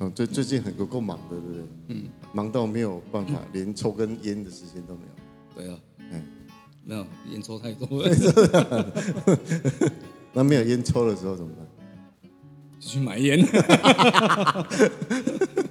[0.00, 1.62] 哦，最最近很有够忙的，对不对？
[1.88, 5.08] 嗯，忙到没有办法，连抽根烟的时间都没有。
[5.54, 5.78] 对啊，
[6.10, 6.22] 嗯，
[6.84, 8.10] 没有烟抽太多了。
[10.32, 11.64] 那没有烟抽的时候怎么办？
[12.80, 13.38] 就去买烟。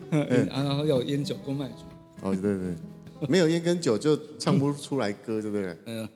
[0.49, 1.83] 然后有烟酒公卖局。
[2.21, 2.75] 哦，对对，
[3.27, 5.77] 没有烟跟酒就唱不出来歌，对不对？
[5.85, 6.07] 嗯。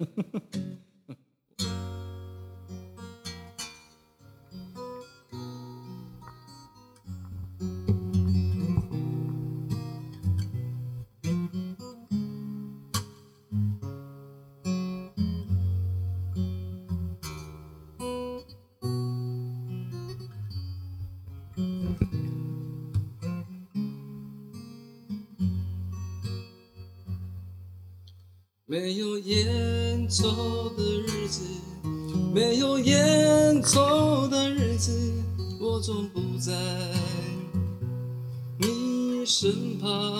[39.39, 40.19] 身旁，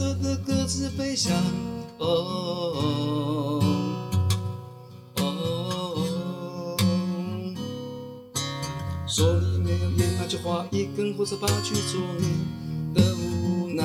[0.00, 1.30] 色的鸽子飞翔。
[1.98, 3.62] 哦哦
[5.16, 5.22] 哦，
[5.98, 7.54] 哦，
[9.06, 12.24] 说你没有烟，那就划一根火柴吧，去做你
[12.94, 13.84] 的无奈。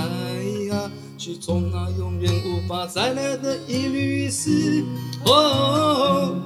[1.17, 4.86] 去冲那永远无法再来的一缕丝。
[5.25, 6.38] 哦，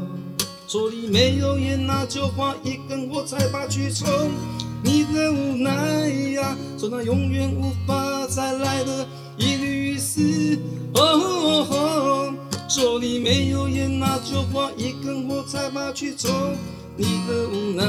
[0.68, 4.08] 说你没有烟，那就划一根火柴吧，去冲
[4.84, 6.58] 你的无奈呀。
[6.80, 9.06] 冲那永远无法再来的
[9.40, 10.58] 一缕丝。
[10.94, 12.34] 哦，
[12.68, 16.30] 说你没有烟，那就划一根火柴吧，去抽
[16.96, 17.84] 你的无奈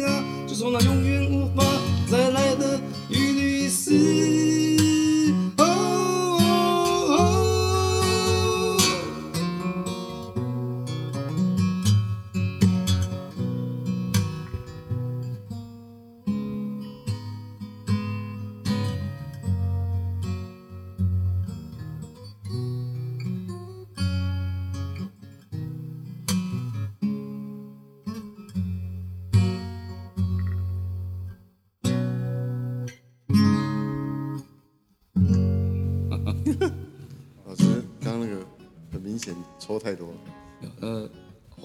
[0.00, 0.24] 呀。
[0.46, 1.64] 就从那永远无法
[2.10, 4.59] 再来的一缕丝。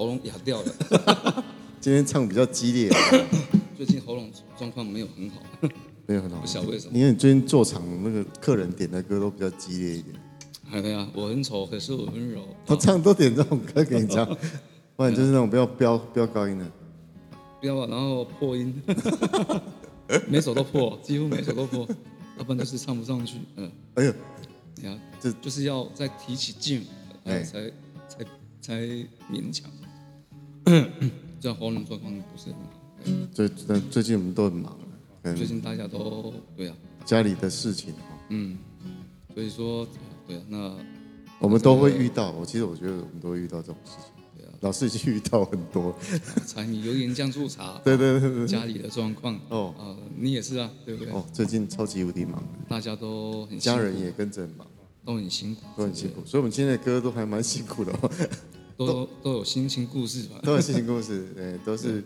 [0.06, 1.44] 喉咙哑掉了。
[1.82, 2.90] 今天唱比较激烈，
[3.76, 5.42] 最近喉咙状况没有很好，
[6.06, 6.96] 没有很好，不晓得为什么。
[6.96, 10.16] 因为你最近做场那个客人点的歌都比较激烈一点。
[10.70, 12.44] 哎呀，我很丑，可是我温柔。
[12.68, 14.26] 他唱都点这种歌给你唱，
[14.96, 16.72] 不然就是那种不要飙飙高音的，
[17.60, 18.80] 飙啊，然后破音，
[20.28, 21.88] 每首都破，几乎每首都破，
[22.38, 23.38] 要不然就是唱不上去。
[23.56, 24.14] 嗯，哎呦，
[24.76, 26.86] 你看，这就是要再提起劲，
[27.24, 27.72] 哎，才。
[28.08, 28.24] 才
[28.62, 28.74] 才
[29.32, 29.70] 勉强，
[31.40, 33.28] 这样喉咙状况不是很好。
[33.32, 34.78] 最最最近我们都很忙，
[35.36, 37.94] 最近大家都对啊，家里的事情
[38.30, 38.58] 嗯，
[39.34, 39.88] 所以说
[40.28, 40.76] 对啊，那
[41.40, 42.32] 我们都会遇到。
[42.32, 44.12] 我其实我觉得我们都会遇到这种事情。
[44.36, 45.96] 对啊，老师已经遇到很多。
[46.48, 47.80] 柴米油盐酱醋茶。
[47.86, 48.48] 对对对对。
[48.48, 51.14] 家里的状况哦啊，你也是啊，对不对？
[51.14, 54.66] 哦，最近超级无敌忙，大家都很家人也跟着很忙。
[55.06, 58.10] 都很辛苦，都很辛苦，所以我们今天的歌都还蛮辛苦的哦。
[58.78, 60.40] 都都有心情故事吧？
[60.44, 62.04] 都有心情故事， 对，都是。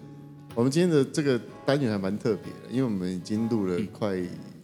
[0.56, 4.16] 我们今天的这个单元还蛮特别的，因为我们已经录了快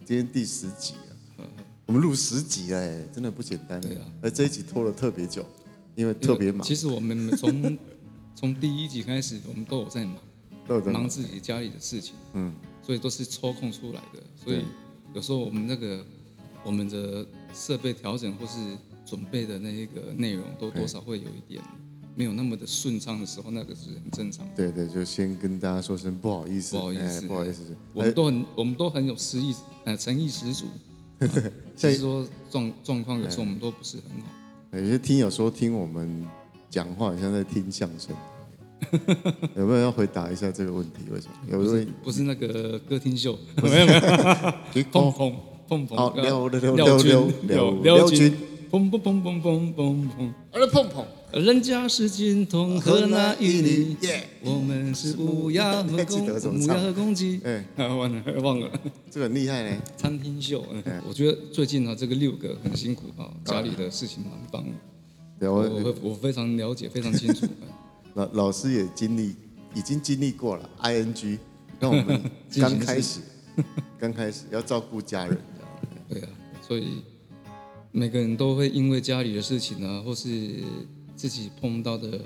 [0.04, 1.46] 今天第十集了。
[1.86, 3.80] 我们录十集哎，真的不简单。
[3.80, 5.46] 对啊，而这一集拖了特别久，
[5.94, 6.66] 因为特别忙。
[6.66, 7.78] 其实我们从
[8.34, 10.16] 从第一集开始，我们都有在忙，
[10.66, 12.14] 都有在忙自己家里的事情。
[12.34, 12.52] 嗯，
[12.82, 14.22] 所以都是抽空出来的。
[14.36, 14.64] 所以
[15.14, 16.04] 有时候我们那个。
[16.64, 17.24] 我们的
[17.54, 18.58] 设备调整或是
[19.04, 21.62] 准备的那一个内容，都多少会有一点
[22.16, 24.52] 没有那么的顺畅的时候，那个是很正常的。
[24.56, 27.62] 对对，就先跟大家说声不好意思，不好意思，不好意思。
[27.92, 29.54] 我们都很，我们都很有诚意，
[29.84, 30.64] 呃，诚意十足。
[31.76, 34.78] 所以说状状况有时候我们都不是很好。
[34.78, 36.26] 有些听友说听我们
[36.68, 38.16] 讲话，好像在听相声。
[39.54, 41.02] 有没有要回答一下这个问题？
[41.10, 41.34] 为什么？
[41.50, 45.36] 有位不是那个歌厅秀，没有 没有，碰碰。
[45.68, 48.32] 碰碰，廖廖廖廖廖廖廖军，
[48.70, 51.04] 砰砰砰砰砰砰砰，我来碰碰。
[51.32, 53.96] 人家是金童和那玉女，
[54.42, 56.26] 我们是乌鸦和公
[56.56, 57.40] 乌鸦和公鸡。
[57.44, 58.70] 哎，忘了 忘了，
[59.10, 59.82] 这个很厉害呢。
[59.96, 60.64] 餐厅秀，
[61.06, 64.72] 我觉得最近啊，这个六个很辛苦啊，家里的事情蛮忙。
[65.40, 67.46] 我我我非常了解，非常清楚。
[68.14, 69.34] 老老师也经历，
[69.74, 70.70] 已经经历过了。
[70.78, 71.38] I N G，
[71.78, 72.22] 让我们
[72.54, 73.20] 刚开始，
[73.98, 75.36] 刚开始要照顾家人。
[76.08, 76.28] 对啊，
[76.66, 77.02] 所以
[77.92, 80.62] 每个人都会因为家里的事情啊，或是
[81.16, 82.20] 自己碰到的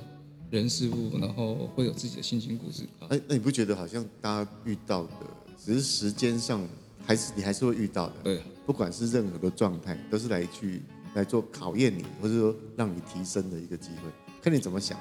[0.51, 2.83] 人事物，然后会有自己的心情故事。
[3.09, 5.11] 哎，那你不觉得好像大家遇到的，
[5.57, 6.61] 只是时间上，
[7.07, 8.15] 还是你还是会遇到的？
[8.25, 10.83] 对啊，不管是任何的状态，都是来去
[11.15, 14.11] 来做考验你，或者说让你提升的一个机会，
[14.43, 14.99] 看你怎么想。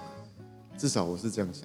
[0.78, 1.64] 至少我是这样想，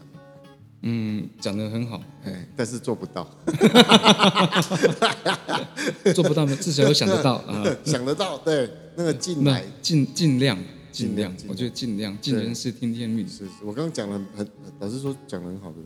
[0.82, 3.25] 嗯，讲得很好，哎，但是做不到，
[6.15, 6.56] 做不到吗？
[6.61, 10.59] 至少有想得到啊， 想得到，对，那个进来，尽尽量，
[10.94, 13.26] 尽量，我觉得尽量，尽人事听天命。
[13.29, 14.49] 是是，我刚刚讲了很，
[14.79, 15.76] 老师说讲的很好的，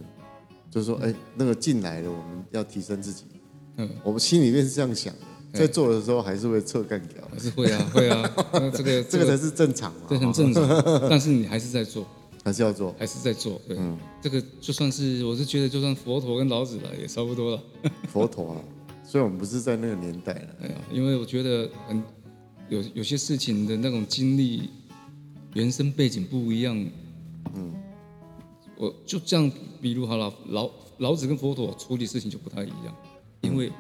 [0.71, 3.25] 就是说，哎，那个进来了，我们要提升自己，
[3.77, 5.15] 嗯，我们心里面是这样想
[5.53, 8.35] 的，在做的时候还是会侧干掉，还是会啊， 会啊，
[8.75, 10.63] 这个这个才是正常嘛，这很正常，
[11.09, 12.07] 但是你还是在做。
[12.45, 13.61] 还是要做，还是在做。
[13.69, 17.63] 对，嗯，这个就算是，我是觉得，就算佛陀跟老子了，也差不多了。
[18.11, 18.61] 佛陀啊，
[19.05, 20.49] 虽然我们不是在那个年代了。
[20.63, 22.03] 哎呀，因为我觉得很
[22.71, 24.71] 有有些事情的那种经历，
[25.55, 26.77] 原生背景不一样。
[27.55, 27.75] 嗯，
[28.77, 29.51] 我就这样，
[29.81, 32.95] 比如好了，老老子跟佛陀处理事情就不太一样，
[33.41, 33.73] 因为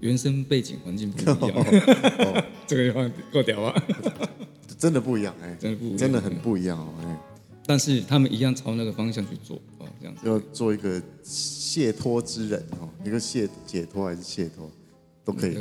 [0.00, 1.64] 原生背景环境不一样。
[2.66, 3.84] 这个地方够屌啊！
[4.78, 7.18] 真的不一样，哎，真的不，真的很不一样哦，哎。
[7.68, 14.70] 但是他们一样朝那个方向去做啊，这样子要做一个解脱之人哦，一个解解脱还是解脱
[15.24, 15.56] 都可以。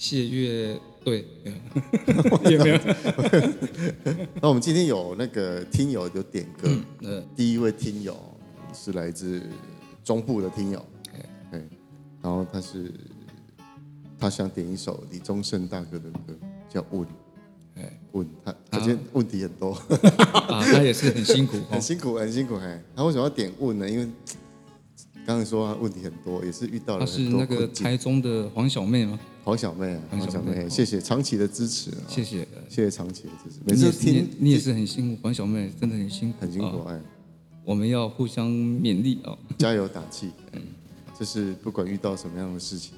[0.00, 1.26] 谢月对，
[2.48, 2.78] 也没有？
[4.40, 6.70] 那我们今天有那个听友有点歌，
[7.02, 8.16] 嗯，第一位听友
[8.72, 9.42] 是来自
[10.02, 10.82] 中部的听友，
[11.52, 11.60] 对，
[12.22, 12.90] 然后他是
[14.18, 16.34] 他想点一首李宗盛大哥的歌，
[16.66, 17.02] 叫《问》。
[18.12, 19.72] 问他，他今天问题很多，
[20.48, 22.56] 啊，他也是很辛苦，很辛苦，很辛苦。
[22.56, 23.88] 哎，他为什么要点问呢？
[23.88, 24.08] 因为
[25.26, 27.40] 刚才说他问题很多，也是遇到了很多。
[27.46, 29.18] 他是那个台中的黄小妹吗？
[29.44, 33.60] 黄小妹啊，黄小妹，谢谢长期的支持，谢谢，谢谢长期的支持。
[33.64, 36.82] 每次听你也是很辛苦，黄小妹真的很辛苦，很辛苦。
[36.88, 37.00] 哎，
[37.64, 40.30] 我们要互相勉励哦，加油打气。
[40.52, 40.60] 嗯，
[41.18, 42.94] 就是不管遇到什么样的事情，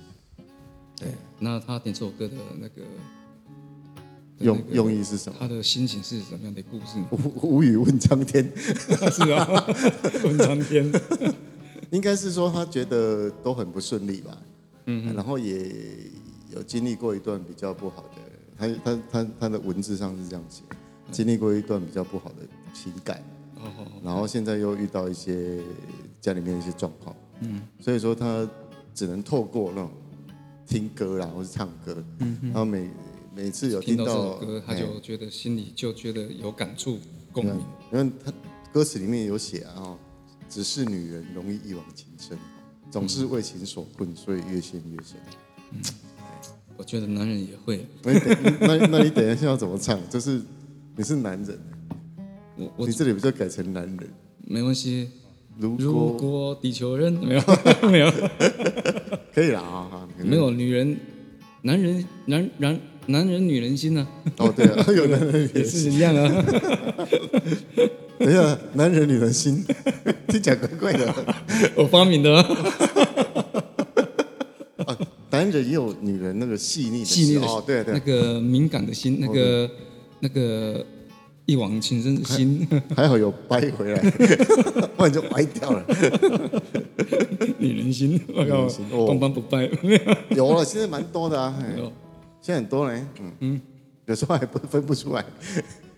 [0.99, 1.11] 对。
[1.39, 2.83] 那他点这首歌的那个。
[4.39, 5.37] 用用意是什么？
[5.39, 6.99] 他的心情是什么样的故事？
[7.13, 9.47] 无无语问苍天， 是啊，
[10.25, 10.91] 问苍天，
[11.93, 14.37] 应该是说他觉得都很不顺利吧，
[14.87, 15.71] 嗯，然后也
[16.51, 18.23] 有经历过一段比较不好的，
[18.59, 20.63] 他他他他的文字上是这样写，
[21.11, 22.37] 经历过一段比较不好的
[22.75, 23.23] 情感，
[23.57, 23.71] 哦，
[24.03, 25.61] 然后现在又遇到一些
[26.21, 28.49] 家里面的一些状况，嗯，所以说他
[28.95, 29.91] 只能透过那种
[30.67, 32.91] 听歌啦，或是唱歌，嗯，然后每。
[33.35, 36.99] 每次有听到，听到这首歌，他就觉得心里就觉得有感触、
[37.33, 37.55] 共鸣。
[37.91, 38.31] 因为他
[38.71, 39.97] 歌词里面有写啊，
[40.53, 42.37] 只是女人容易一往情深，
[42.91, 45.17] 总是为情所困，所以越陷越深。
[45.73, 45.81] 嗯，
[46.77, 47.87] 我觉得男人也会。
[48.03, 49.99] 那那那你等一下要怎么唱？
[50.11, 50.43] 就是
[50.95, 51.59] 你是男人，
[52.59, 54.11] 我我你这里不就改成男人？
[54.47, 55.09] 没关系。
[55.57, 57.43] 如果如果地球人没有
[57.91, 58.13] 没有，
[59.35, 60.95] 可以了啊，没有女人，
[61.63, 62.79] 男人男男。
[63.09, 64.09] 男人女人心呢？
[64.37, 66.23] 哦，对啊， 有男人也是一样啊。
[68.17, 69.65] 等一下，男人女人心，
[70.33, 71.15] 听起来怪怪的。
[71.77, 72.35] 我发明的。
[74.87, 74.99] 啊，
[75.31, 79.71] 男人也有女人那个细腻的心哦，对对，那个敏感的心，那个
[80.21, 80.85] 那个
[81.45, 84.01] 一往情深的心，还好有掰回来，
[84.97, 85.85] 不然就歪掉了。
[87.59, 88.67] 女人心，我靠，
[89.07, 89.71] 半般不掰。
[90.31, 91.55] 有了，现在蛮多的啊。
[92.41, 93.61] 现在很多人，嗯嗯，
[94.07, 95.25] 有时候还不分不出来，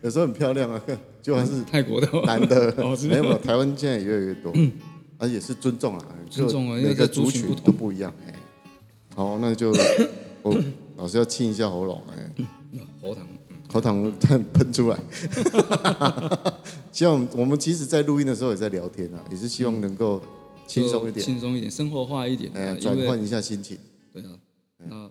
[0.05, 0.81] 有时候很漂亮啊，
[1.23, 2.07] 就还是泰国的。
[2.27, 2.71] 男的，
[3.09, 4.71] 没有，台湾现在也越来越多，嗯，
[5.17, 8.35] 而且是尊重啊，尊重啊，每个族群都不一样，哎，
[9.17, 9.75] 好，那就
[10.45, 10.55] 我
[10.99, 12.47] 老师要清一下喉咙，哎，
[13.01, 13.27] 喉糖，
[13.73, 14.13] 喉糖
[14.53, 14.99] 喷出来，
[16.93, 20.21] 希望我们其实，在录音的时候也在聊天啊，也是希望能够
[20.67, 23.79] 轻松一点，轻松一点，生活化一点，哎，转换一下心情，
[24.13, 24.29] 对啊，
[24.87, 25.11] 那。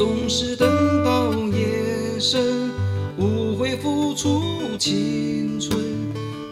[0.00, 2.70] 总是等到夜深，
[3.18, 4.40] 无悔付出
[4.78, 5.78] 青春，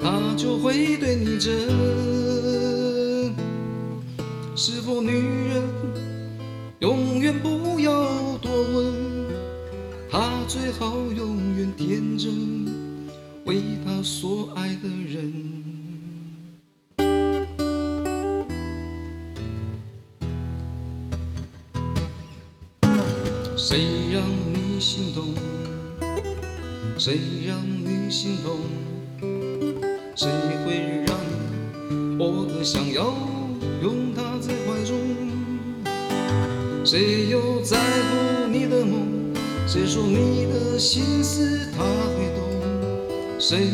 [0.03, 1.51] 他就会对你真。
[4.55, 5.13] 是否女
[5.49, 5.63] 人
[6.81, 8.93] 永远不要多问，
[10.11, 12.67] 她最好永远天真，
[13.47, 15.48] 为她所爱的人。
[27.09, 28.59] 谁让你心痛？
[30.15, 30.29] 谁
[30.63, 31.17] 会让
[31.89, 33.15] 你我想要？
[33.83, 34.95] 拥他在怀中，
[36.85, 39.33] 谁又在乎你的梦？
[39.67, 43.41] 谁说你的心思他会懂？
[43.41, 43.71] 谁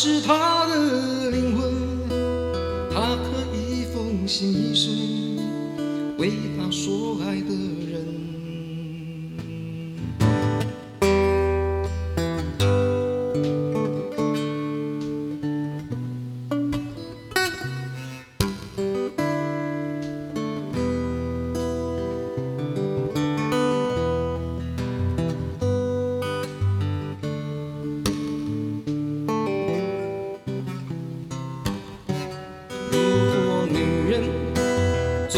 [0.00, 0.57] 是他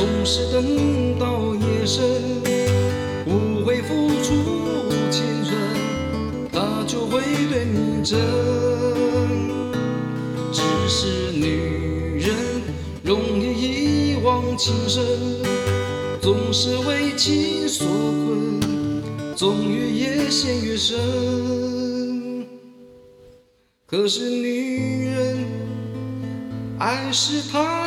[0.01, 2.01] 总是等到夜深，
[3.27, 4.33] 不会付出
[5.11, 5.55] 青春，
[6.51, 8.19] 他就会对你真。
[10.51, 12.35] 只是女人
[13.03, 15.05] 容易一往情深，
[16.23, 22.47] 总是为情所困，终于越陷越深。
[23.87, 25.45] 可是女人，
[26.79, 27.80] 爱是她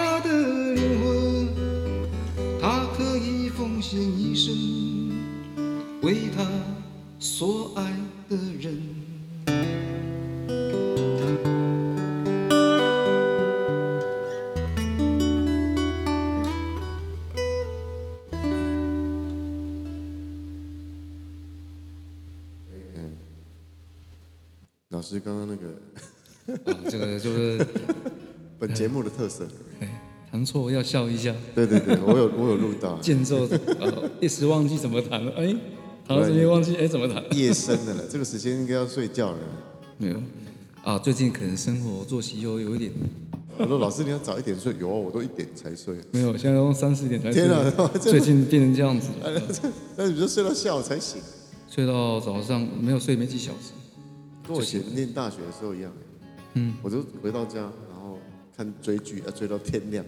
[30.43, 31.33] 弹错要笑一下。
[31.55, 32.97] 对对对，我有我有录到。
[32.99, 33.47] 间奏，
[33.79, 35.55] 呃，一时忘记怎么弹了，哎，
[36.05, 37.23] 弹到这边忘记，哎，怎么弹？
[37.33, 39.37] 夜深的了，这个时间应该要睡觉了。
[39.97, 40.21] 没有，
[40.83, 42.91] 啊，最近可能生活作息又有一点。
[43.57, 45.95] 我说老师你要早一点睡，有啊，我都一点才睡。
[46.11, 47.47] 没有，现在都三四点才睡。
[47.47, 49.11] 天啊，最近变成这样子。
[49.95, 51.21] 那你就睡到下午才醒？
[51.69, 53.71] 睡到早上没有睡没几小时，
[54.45, 55.89] 跟我以前念大学的时候一样。
[56.55, 58.19] 嗯，我就回到家，然后
[58.57, 60.03] 看追剧，要追到天亮。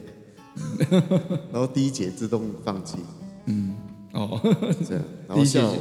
[1.51, 2.97] 然后第一节自动放弃，
[3.45, 3.75] 嗯，
[4.13, 4.39] 哦，
[4.87, 5.75] 这样， 然后下午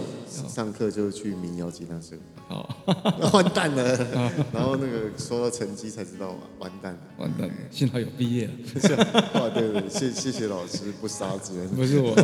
[0.49, 2.17] 上课就去民谣吉他社，
[2.49, 2.69] 哦，
[3.21, 3.97] 那 完蛋了，
[4.53, 8.49] 然后那个说到成绩才知道完蛋了，完蛋了，幸好有毕业，
[9.35, 12.15] 哇，对对，谢谢谢老师不杀之恩，不是我，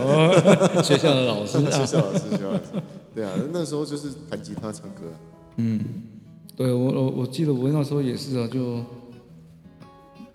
[0.82, 2.62] 学校的老师，学校老师，学校老师，
[3.14, 5.02] 对啊，那时候就是弹吉他唱歌，
[5.56, 5.80] 嗯，
[6.56, 8.84] 对我我我记得我那时候也是啊，就。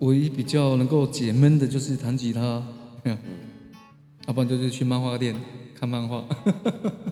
[0.00, 2.62] 唯一比较能够解闷的就是弹吉他，
[3.04, 3.16] 嗯，
[4.26, 5.34] 要 不然就是去漫画店
[5.74, 6.24] 看漫画。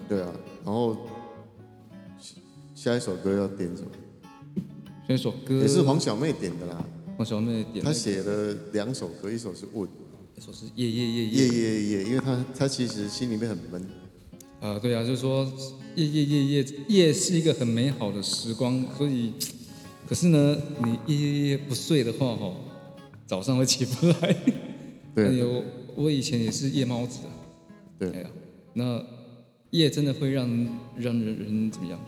[0.08, 0.32] 对啊，
[0.64, 0.96] 然后
[2.74, 3.88] 下一首歌要点什么？
[5.08, 6.84] 下一首歌也是黄小妹点的啦。
[7.16, 7.84] 黄小妹点。
[7.84, 9.88] 她写了两首歌，一首是问，
[10.36, 13.86] 一首是夜夜夜夜夜夜，因为她她其实心里面很闷。
[14.60, 15.50] 啊，对啊，就是说
[15.94, 19.32] 夜夜夜夜夜是一个很美好的时光，所以
[20.06, 22.52] 可是呢，你夜夜夜不睡的话，哈。
[23.26, 24.36] 早上会起不来，
[25.14, 25.64] 对，有
[25.96, 27.32] 我以前也是夜猫子啊，
[27.98, 28.30] 对呀，
[28.74, 29.04] 那
[29.70, 30.48] 夜真的会让
[30.96, 31.98] 让人人怎么样？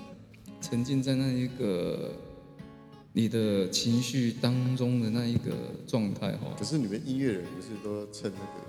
[0.61, 2.13] 沉浸在那一个
[3.13, 5.53] 你的情绪当中的那一个
[5.87, 6.49] 状态哈。
[6.59, 8.67] 可是你们音乐人不是都要趁那个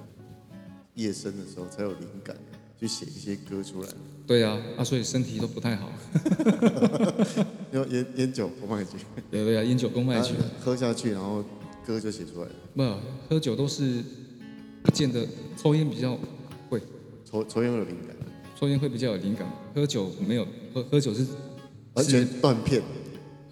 [0.93, 2.35] 夜深的时候才有灵感，
[2.79, 3.89] 去写一些歌出来？
[4.27, 5.89] 对啊，啊，所以身体都不太好。
[7.71, 8.97] 要烟烟酒公卖局。
[9.31, 10.33] 对对啊，烟酒公卖局。
[10.59, 11.43] 喝下去，然后
[11.87, 12.51] 歌就写出来了。
[12.75, 12.83] 不，
[13.29, 14.03] 喝酒都是
[14.83, 15.25] 不见得，
[15.55, 16.19] 抽烟比较
[16.69, 16.81] 会。
[17.23, 18.13] 抽抽烟会有灵感。
[18.59, 21.25] 抽烟会比较有灵感，喝酒没有，喝喝酒是
[21.93, 22.81] 完全断片。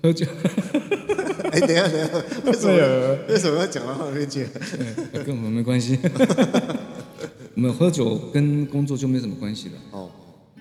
[0.03, 0.25] 喝酒，
[1.51, 2.13] 哎，等一下，等一下，
[2.45, 4.45] 为什么为什么要讲到后面去？
[5.25, 5.97] 跟我们没关系。
[7.55, 9.73] 我们喝酒跟工作就没什么关系了。
[9.91, 10.11] 哦，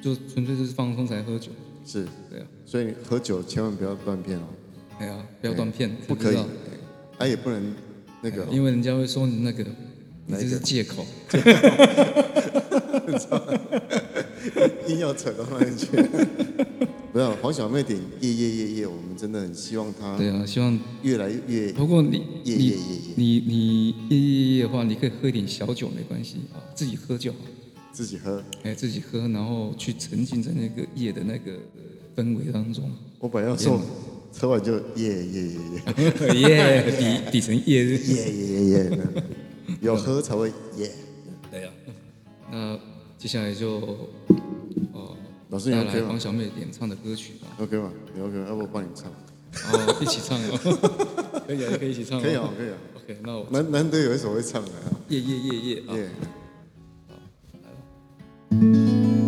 [0.01, 1.51] 就纯粹就是放松才喝酒。
[1.85, 2.47] 是，对啊。
[2.65, 4.45] 所以喝酒千万不要断片哦。
[4.99, 6.37] 哎呀，不要断片，不可以。
[7.19, 7.75] 哎，也不能
[8.23, 9.65] 那个，因为人家会说你那个，
[10.27, 11.05] 你这是借口。
[14.89, 15.87] 硬要扯到那里去。
[17.13, 20.17] 不要黄小妹点夜夜夜夜，我们真的很希望她。
[20.19, 21.73] 对啊，希望越来越。
[21.73, 27.39] 不过你夜夜夜夜，你你夜夜夜的话，你可以喝一点小酒没关系啊，自己喝就好。
[27.93, 28.43] 自己喝。
[28.65, 31.53] 哎，自己喝，然后去沉浸在那个夜的那个
[32.17, 32.91] 氛围当中。
[33.21, 33.81] 我本来要说，
[34.39, 35.43] 喝完就耶耶耶
[36.35, 37.99] 耶耶底底层夜日。
[37.99, 38.99] 夜夜夜夜。
[39.81, 40.91] 有喝才会耶。
[41.51, 41.71] 对呀。
[42.51, 42.79] 那
[43.17, 44.09] 接下来就
[44.93, 45.17] 哦。
[45.51, 46.09] 老师，你 OK 吗？
[46.09, 47.47] 黄小妹演唱的歌曲吧。
[47.61, 47.93] OK 吗？
[48.15, 48.47] 你 OK 吗？
[48.49, 49.11] 要不我帮你唱？
[49.73, 50.59] 哦，一起唱哦。
[51.47, 52.21] 可以啊，可以一起唱。
[52.21, 52.77] 可以啊，可以啊。
[52.97, 54.71] OK，那我难难得有一首会唱的。
[55.09, 55.75] 夜夜夜夜。
[55.75, 56.11] 夜。
[57.07, 57.15] 好，
[57.63, 57.77] 来了。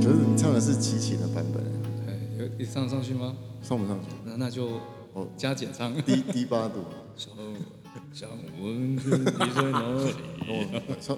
[0.03, 1.63] 可是你唱的是齐秦的版本。
[2.09, 3.37] 哎，有你唱得上去吗？
[3.63, 4.09] 上不上去？
[4.25, 4.81] 那那就
[5.17, 5.95] 哦加减唱。
[6.03, 6.85] 低低八度。
[8.13, 8.29] 想
[8.61, 9.17] 问你在
[9.71, 10.15] 哪里？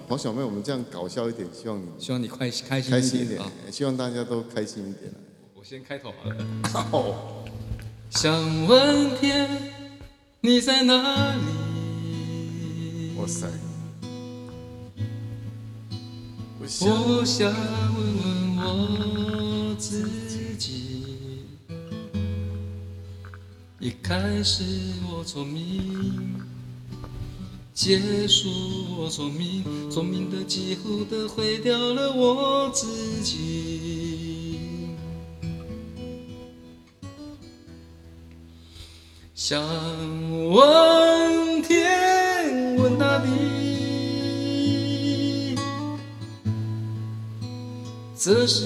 [0.07, 5.13] 黄小妹，我们这样搞笑一点，希望你希望你快开心开心一点，希望大家都开心一点。
[5.53, 6.37] 我先开头好了。
[6.93, 7.43] 哦。
[8.09, 9.49] 想问天，
[10.39, 11.41] 你在哪里？
[13.19, 13.47] 哇塞！
[16.61, 16.65] 我
[17.25, 20.09] 想问问我自
[20.57, 20.88] 己。
[23.81, 24.61] 一开始
[25.09, 26.35] 我聪明。
[27.73, 28.49] 结束
[28.97, 34.59] 我聪明，聪明的几乎都毁掉了我自己。
[39.33, 39.63] 想
[40.49, 43.29] 问天，问大地，
[48.17, 48.65] 这是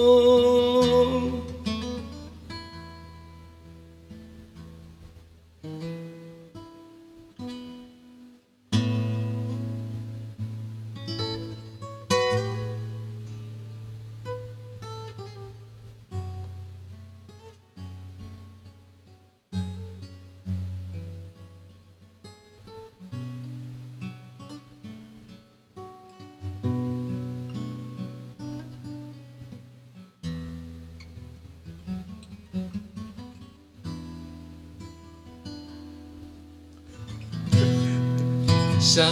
[38.81, 39.07] 想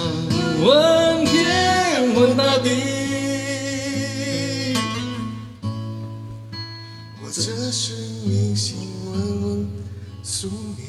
[0.63, 2.69] 问天，问大地，
[7.21, 7.39] 或者
[7.71, 7.93] 是
[8.25, 9.69] 迷信，问问
[10.23, 10.88] 宿命，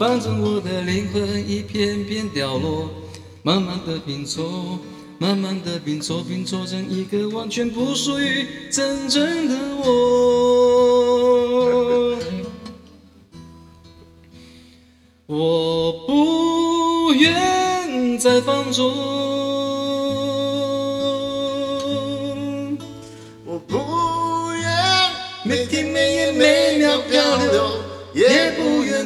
[0.00, 2.88] 反正我的灵魂一片片凋落，
[3.42, 4.78] 慢慢的拼凑，
[5.18, 9.90] 慢慢的拼凑，拼凑成一个完全不属于真正的我。
[15.28, 18.90] 我不愿再放纵，
[23.44, 23.76] 我不
[24.54, 24.66] 愿
[25.44, 27.72] 每天每夜每秒漂流，
[28.14, 28.79] 也不愿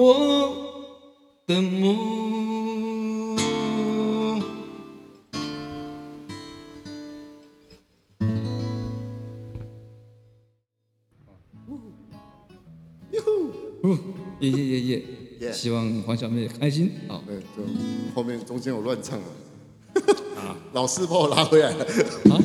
[0.00, 0.54] 我
[1.44, 3.36] 的梦。
[13.10, 13.20] 哟
[13.82, 13.88] 呼！
[14.38, 15.02] 耶耶耶
[15.40, 15.52] 耶！
[15.52, 16.92] 希望黄小妹开心。
[17.08, 17.46] 好，对，就
[18.14, 19.26] 后面中间有乱唱了。
[20.36, 21.84] 啊， 老师把我拉回来了。
[22.30, 22.38] 啊，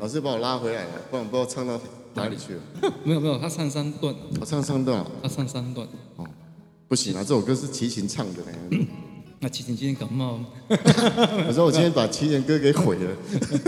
[0.00, 1.80] 老师把我拉回来了，不然不知道唱到
[2.14, 2.92] 哪里去了。
[3.04, 4.12] 没有没有，他唱三段。
[4.40, 5.06] 我唱三段。
[5.22, 5.86] 他唱三段。
[6.86, 8.86] 哦，不行啊，这首歌是齐秦唱的呢。
[9.40, 10.40] 那齐秦今天感冒。
[10.70, 13.10] 我说我今天把齐秦歌给毁了。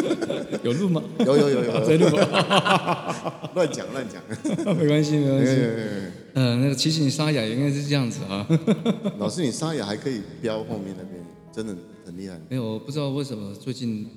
[0.62, 1.02] 有录吗？
[1.20, 1.72] 有有有有。
[1.84, 2.06] 在录。
[3.54, 4.22] 乱讲乱讲。
[4.76, 5.60] 没关系没关系。
[6.34, 8.46] 呃，那个齐秦沙哑应该是这样子啊。
[9.18, 11.76] 老师，你沙哑还可以飙后面那边，真的
[12.06, 12.40] 很厉害。
[12.48, 14.08] 没有，我不知道为什么最近，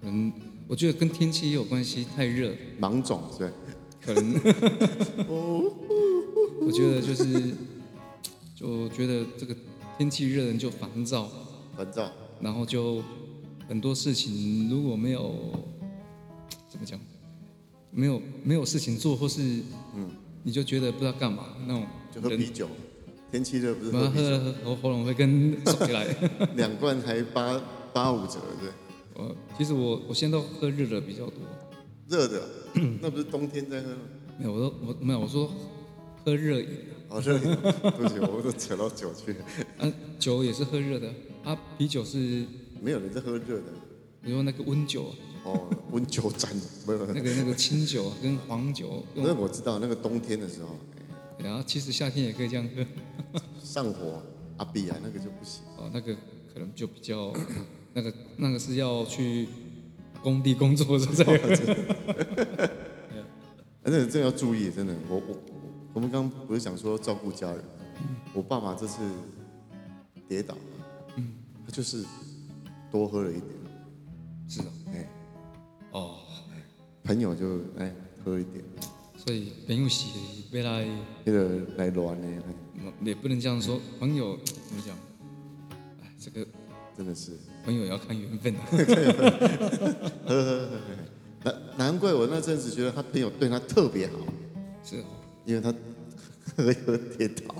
[0.00, 0.32] 可能
[0.66, 2.50] 我觉得跟天气也有关系，太热。
[2.78, 3.48] 芒种对。
[4.04, 4.34] 可能。
[6.64, 7.24] 我觉得就是，
[8.62, 9.54] 就觉得这个
[9.98, 11.28] 天气热人就烦躁。
[11.76, 12.08] 烦躁。
[12.40, 13.02] 然后就
[13.68, 15.34] 很多事情如果没有，
[16.68, 16.98] 怎么讲，
[17.90, 19.42] 没有没有事情做或是
[19.96, 20.08] 嗯。
[20.44, 22.66] 你就觉得不知道干嘛那种，就喝啤酒，
[23.30, 26.04] 天气热不是喝啤酒，喝喝我喉咙会跟 耸起来。
[26.56, 28.70] 两罐才八八五折，对。
[29.14, 31.34] 我其实我我现在都喝热的比较多。
[32.08, 32.42] 热的？
[33.00, 33.98] 那不是冬天在喝吗？
[34.36, 35.48] 没有，我都我没有，我说
[36.24, 36.68] 喝热饮。
[37.08, 39.36] 哦，热饮，对不起，我都扯到酒去。
[39.78, 41.12] 啊，酒也是喝热的
[41.44, 42.44] 啊，啤酒是
[42.80, 43.64] 没有人在喝热的。
[44.22, 45.12] 比如那个温酒。
[45.44, 46.48] 哦，温酒斩，
[46.86, 49.04] 不是那个那个清酒跟黄酒。
[49.14, 50.76] 那我知道，那个冬天的时候。
[51.38, 53.40] 然后其实夏天也可以这样喝。
[53.60, 54.22] 上火
[54.58, 55.64] 阿比啊，那个就不行。
[55.76, 56.14] 哦，那个
[56.54, 57.32] 可能就比较，
[57.92, 59.48] 那个那个是要去
[60.22, 61.40] 工地工作的这样。
[63.82, 65.36] 而且这要注意，真的，我我
[65.94, 67.62] 我们刚刚不是讲说照顾家人，
[68.32, 69.02] 我爸爸这次
[70.26, 70.56] 跌倒，
[71.16, 71.34] 嗯，
[71.66, 72.04] 他就是
[72.90, 73.46] 多喝了一点。
[74.48, 75.08] 是的，哎。
[75.92, 76.16] 哦，
[77.04, 78.64] 朋友就哎喝一点，
[79.16, 80.08] 所以朋友是
[80.50, 80.88] 要来
[81.24, 82.26] 那个来暖的，
[83.04, 83.78] 也不能这样说。
[84.00, 84.96] 朋友怎么讲？
[86.02, 86.46] 哎，这个
[86.96, 87.32] 真的是
[87.64, 88.60] 朋友要看缘分的。
[90.26, 90.68] 喝喝喝，
[91.44, 94.16] 难难怪我那阵子觉得他朋友对他特别好，
[94.82, 95.04] 是，
[95.44, 95.72] 因为他
[96.56, 97.54] 喝一喝跌倒，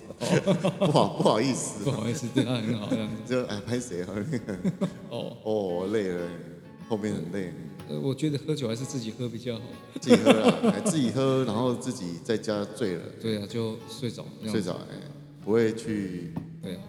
[0.86, 4.08] 不好不好意思，不好意思，对他很好这样子，就哎拍谁啊？
[5.10, 6.28] 哦 哦累了，
[6.88, 7.52] 后面很累。
[7.88, 9.62] 呃，我觉得喝酒还是自己喝比较好。
[10.00, 10.30] 自己喝
[10.68, 13.02] 啊，自己喝，然后自己在家醉了。
[13.20, 14.24] 对啊，就睡着。
[14.46, 14.96] 睡着哎，
[15.44, 16.32] 不会去。
[16.62, 16.80] 对啊，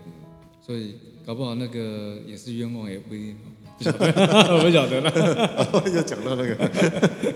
[0.62, 3.38] 所以搞不好那个也是冤枉，也不一定。
[3.80, 4.06] 不晓得，
[4.54, 5.84] 我 不晓得了。
[5.92, 6.72] 又讲到那个，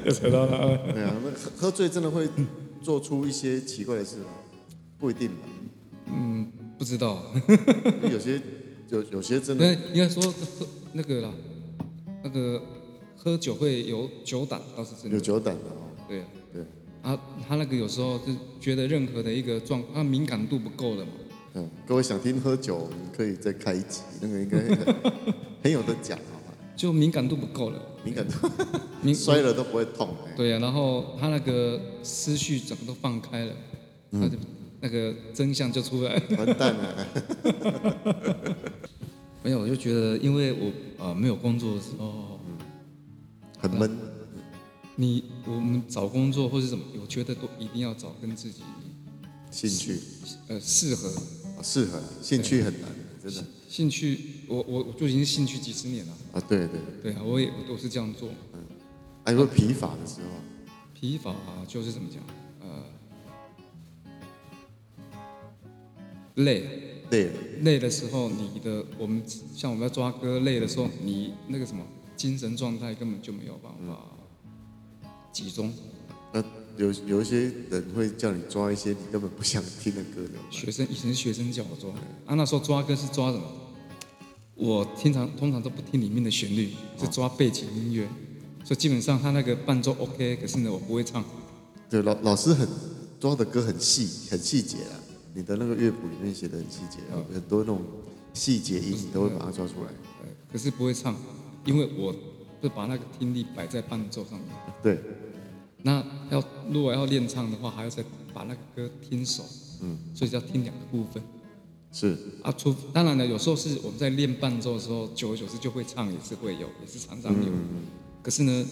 [0.06, 0.78] 又扯到了。
[0.94, 2.28] 对啊，那喝喝醉真的会
[2.88, 4.28] 做出一些奇怪的事吗？
[4.98, 5.44] 不一定吧。
[6.06, 7.22] 嗯，不知道。
[8.10, 8.42] 有些
[8.88, 9.74] 有有些真的。
[9.94, 11.34] 应该说喝那个啦，
[12.24, 12.62] 那个。
[13.18, 15.18] 喝酒会有酒胆，倒是真的。
[15.18, 15.92] 有酒胆的哦。
[16.08, 16.64] 对啊，对。
[17.02, 21.12] 啊，他那个有时候就觉得任何的一个状，他敏感度不够了嘛。
[21.56, 24.58] 嗯，各位想听喝酒，你可以再开一集，那个应该
[25.62, 26.56] 很 有的讲，好吧？
[26.74, 27.82] 就敏感度不够了。
[28.08, 28.50] 敏感度，
[29.02, 30.16] 你摔了都不会痛。
[30.36, 33.54] 对啊，然后他那个思绪整个都放开了，
[34.12, 34.38] 他就
[34.82, 36.22] 那个真相就出来了。
[36.38, 37.08] 完蛋了。
[39.44, 42.40] 没有，我就觉得，因为我啊没有工作的时候。
[43.60, 43.90] 很闷，
[44.98, 48.62] 你我们找工作或是什么，我觉得都一定要找跟自己
[49.50, 50.00] 兴趣，
[50.48, 51.12] 呃，适合
[51.64, 52.90] 适合，兴趣很难，
[53.24, 53.44] 真的。
[53.68, 56.14] 兴趣，我我我就已经兴趣几十年了。
[56.34, 58.30] 啊，对对对啊，我也我都是这样做。
[58.54, 58.60] 嗯，
[59.26, 60.28] 还有疲乏的时候。
[60.94, 61.36] 疲乏
[61.68, 62.24] 就是怎么讲？
[62.62, 62.84] 呃，
[66.36, 66.84] 累。
[67.10, 71.82] 累累的时候，你的我们像我们要抓歌，累的时候，你那个什么
[72.18, 73.98] 精神状态根本就没有办法
[75.32, 75.74] 集中。
[76.34, 76.44] 那
[76.78, 80.34] 有有一些人会叫你抓一些你根本不想听的歌的。
[80.50, 81.90] 学生以前是学生叫我抓，
[82.26, 83.44] 啊那时候抓歌是抓什么？
[84.56, 88.08] 我经常通常都不听里面的旋律，是抓背景音乐，
[88.64, 91.24] 所以基本上他那个伴奏 OK，可是呢我不会唱。
[91.90, 92.68] 对，老老师很
[93.20, 95.00] 抓的歌很细很细节啊。
[95.34, 97.82] 你的那个乐谱里面写的很细节，啊、很多那种
[98.34, 99.90] 细节音你都会把它抓出来。
[100.52, 101.16] 可是不会唱，
[101.66, 102.16] 因为我
[102.62, 104.50] 是把那个听力摆在伴奏上面。
[104.82, 105.00] 对。
[105.88, 109.46] 那要如果要练唱的话，还要再把那个歌听熟。
[109.82, 109.98] 嗯。
[110.14, 111.24] 所以要听两个部分。
[111.94, 112.18] 是。
[112.44, 117.50] 啊，除当然了，有时候是我们在练伴奏的时候，久而久之就会唱，也是会有，也是常常有。
[117.50, 117.86] 嗯、
[118.22, 118.66] 可是呢，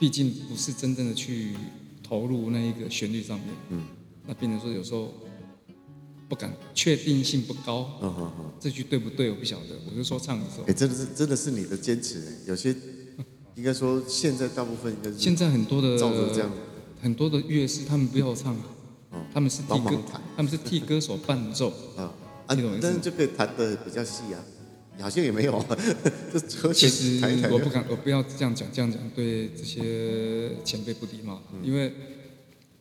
[0.00, 1.54] 毕竟不是真正的去
[2.02, 3.48] 投入那一个旋律上面。
[3.68, 3.82] 嗯。
[4.26, 5.12] 那变成说有时候。
[6.30, 7.98] 不敢，确定性不高。
[8.02, 9.30] 嗯哼哼，这句对不对？
[9.30, 9.68] 我不晓得。
[9.88, 10.64] 我就说唱的时候。
[10.66, 12.22] 哎，真的是，真的是你的坚持。
[12.46, 12.76] 有些，
[13.58, 15.18] 应该说现在大部分应该是。
[15.18, 16.48] 现在很多的照着这样，
[17.02, 18.54] 很多的乐师他们不要唱
[19.10, 19.98] 啊，他们是替歌，
[20.36, 21.72] 他们是替歌手伴奏。
[21.98, 22.80] 啊，你懂意思？
[22.80, 24.38] 但是就可以弹的比较细啊，
[25.00, 25.76] 好像也没有啊。
[26.72, 31.92] 其实我不敢，我不要这样讲，这样讲对这些前辈不礼貌，因为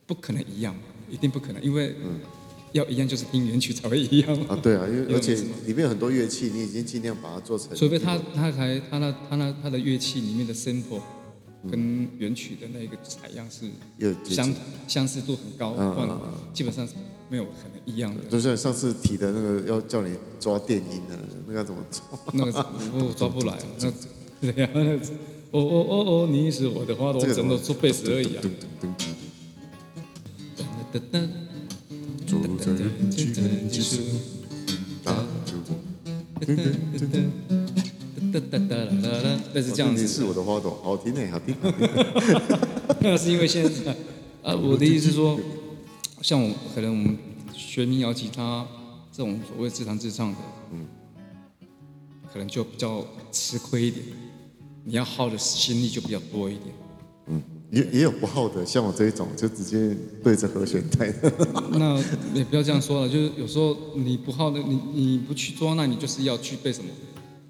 [0.05, 0.75] 不可能一样，
[1.09, 1.95] 一定不可能，因为。
[2.73, 7.75] 要一样就是听原曲才会一样啊，对啊，因为而且里面有很多乐器，你已经尽量把它做成。
[7.75, 11.01] 除非他他还他那他那他的乐器里面的 sample
[11.71, 13.65] 跟原曲的那个采样是
[14.23, 14.53] 相
[14.87, 15.75] 相似度很高，
[16.53, 16.93] 基本上是
[17.29, 18.21] 没有可能一样的。
[18.29, 22.03] 就像上次提的那个要叫你抓电音的，那个怎么抓？
[22.33, 23.91] 那个我抓不来，那
[24.51, 24.69] 对呀，
[25.51, 28.43] 哦哦哦哦，你是我的花朵，我只能做贝斯而已啊。
[32.27, 34.01] 坐在人群中，继续
[35.01, 35.13] 打
[35.45, 35.53] 住。
[39.53, 40.05] 但是这样子。
[40.05, 41.55] 是我的花朵，好听诶，好听。
[42.99, 43.95] 那是因为现在
[44.43, 45.39] 啊，我的意思是说，
[46.21, 47.17] 像我可能我们
[47.53, 48.67] 学民谣吉他
[49.11, 50.37] 这种所谓自弹自唱的，
[50.73, 50.85] 嗯，
[52.31, 54.05] 可能就比较吃亏一点，
[54.83, 56.75] 你要耗的心力就比较多一点，
[57.27, 57.41] 嗯。
[57.71, 61.13] 也也有不好的，像我这一种就直接对着和弦弹。
[61.77, 61.97] 那
[62.33, 66.89] 也不要这样说了，就是有时候你不好的，你你不去抓，那你就是要具备什么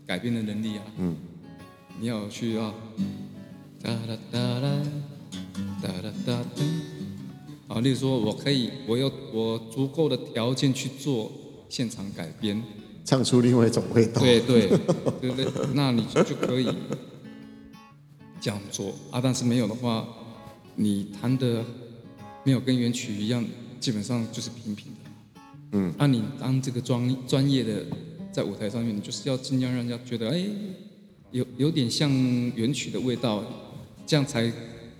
[0.06, 0.84] 改变的能力啊。
[0.97, 1.15] 嗯。
[1.99, 2.73] 你要去啊。
[3.82, 4.84] 哒哒哒啦，
[5.82, 6.63] 哒哒哒哒。
[7.67, 11.32] 啊，例如说我可以，我有我足够的条件去做
[11.69, 12.63] 现场改编，
[13.06, 14.21] 唱出另外一种味道。
[14.21, 14.67] 对对
[15.21, 16.67] 对对，那你就可以。
[18.47, 20.07] 这样做啊，但是没有的话，
[20.75, 21.62] 你弹的
[22.45, 23.45] 没有跟原曲一样，
[23.77, 25.41] 基本上就是平平的。
[25.73, 27.86] 嗯，啊，你当这个专专业的
[28.31, 30.45] 在舞台上面，你就是要尽量让人家觉得，哎，
[31.31, 32.10] 有有点像
[32.55, 33.43] 原曲的味道，
[34.05, 34.49] 这样才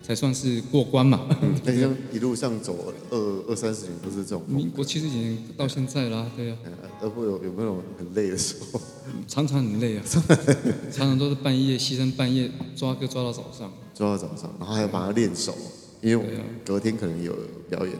[0.01, 1.27] 才算是过关嘛。
[1.41, 3.17] 嗯，那像一路上走二
[3.49, 4.43] 二三十年都是这种。
[4.47, 6.88] 民国七十几年到现在啦，对呀、啊。
[6.99, 8.81] 都会有有没有很累的时候？
[9.27, 10.03] 常常很累啊，
[10.91, 15.53] 常常都是半夜牺牲半夜抓歌抓到早上，抓到早上，然后还要把它练熟，
[16.01, 16.25] 因为
[16.65, 17.36] 隔天可能有
[17.69, 17.95] 表演。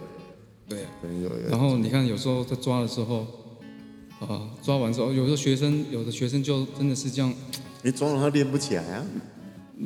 [0.68, 1.30] 对啊，可能有。
[1.50, 3.28] 然后你看，有时候在抓的时候，
[4.20, 7.32] 啊，抓完之后，有时候学生有的学生就真的是这样，
[7.84, 9.06] 你抓了他练不起来啊？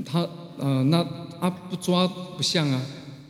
[0.05, 1.05] 他呃，那
[1.41, 2.81] 他不抓不像啊，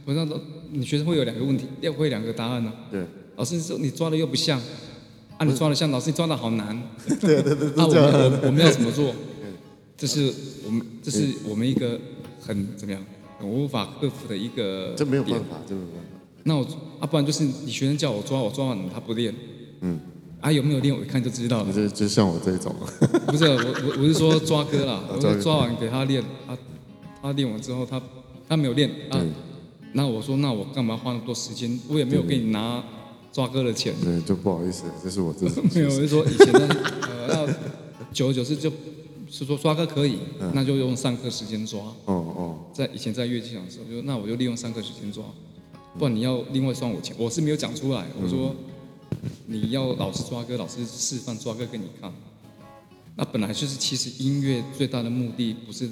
[0.05, 0.27] 我那
[0.71, 2.71] 你学生会有两个问题，要会两个答案呢。
[2.91, 3.03] 对，
[3.37, 4.61] 老师说你抓的又不像。
[5.37, 6.79] 啊，你抓的像老师，你抓的好难。
[7.19, 7.69] 对对对。
[7.69, 9.11] 啊，我们我们要怎么做？
[9.97, 10.31] 这是
[10.63, 11.99] 我们这是我们一个
[12.39, 13.03] 很怎么样，
[13.39, 14.93] 很无法克服的一个。
[14.95, 16.09] 这没有办法，这没有办法。
[16.43, 16.63] 那我
[16.99, 19.33] 啊，不然就是你学生叫我抓，我抓完了他不练。
[19.81, 19.99] 嗯。
[20.41, 20.95] 啊，有没有练？
[20.95, 21.73] 我一看就知道了。
[21.73, 22.75] 就就像我这种。
[23.25, 26.55] 不是我我我是说抓歌啦，我说抓完给他练，他
[27.21, 28.01] 他练完之后他
[28.47, 29.21] 他没有练啊，
[29.93, 31.79] 那我说那我干嘛花那么多时间？
[31.87, 32.83] 我也没有给你拿。
[33.33, 35.61] 抓歌的钱，对，就不好意思，这是我自己。
[35.73, 36.67] 没有，我就说以前的，
[37.07, 38.69] 呃，那久而久之就
[39.29, 41.79] 是说抓歌可以，嗯、那就用上课时间抓。
[41.79, 41.93] 哦
[42.35, 45.23] 哦，在以前在乐器厂的时候，就那我就利用上课时间抓，
[45.97, 48.05] 不然你要另外算我钱，我是没有讲出来。
[48.21, 48.53] 我说
[49.45, 52.11] 你要老师抓歌，老师示范抓歌给你看。
[53.15, 55.89] 那本来就是，其实音乐最大的目的不是，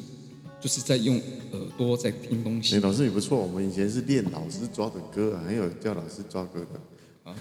[0.59, 1.15] 就是在用
[1.51, 2.79] 耳朵在听东西。
[2.79, 7.35] 老师也不错，我们以前是练老师抓的歌，还有叫老师抓歌的啊。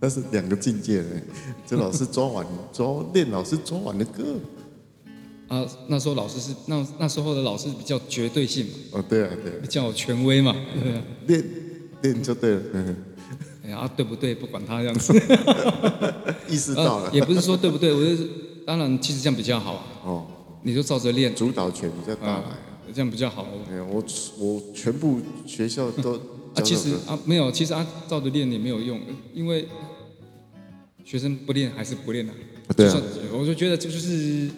[0.00, 1.20] 那是两个境界呢。
[1.66, 4.36] 这老师抓完抓练老师抓完的歌。
[5.48, 8.72] 啊，那时候老师是那那时候的老师比较绝对性嘛。
[8.92, 9.56] 哦，对啊，对啊。
[9.60, 10.54] 比较权威嘛。
[10.80, 11.02] 对啊。
[11.26, 11.44] 练
[12.02, 12.62] 练就对了。
[13.64, 14.32] 哎呀，对不对？
[14.34, 15.12] 不管他这样子。
[16.48, 17.10] 意识到了、啊。
[17.12, 18.28] 也不是说对不对，我就是
[18.64, 19.84] 当然，其实这样比较好。
[20.04, 20.26] 哦。
[20.62, 21.34] 你就照着练。
[21.34, 22.28] 主导权比较大。
[22.28, 22.44] 啊、
[22.94, 23.46] 这样比较好。
[23.70, 24.04] 没有，我
[24.38, 26.14] 我全部学校都。
[26.54, 29.00] 啊，其实啊，没有，其实啊，照着练也没有用，
[29.34, 29.68] 因为
[31.04, 32.36] 学生不练还是不练的、啊。
[32.76, 33.00] 对啊。
[33.32, 34.48] 我就觉得这就是。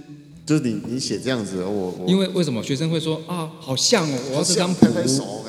[0.47, 4.87] 就是你你写这样子，我我因为为什么学生会说啊，好像哦，我要这张谱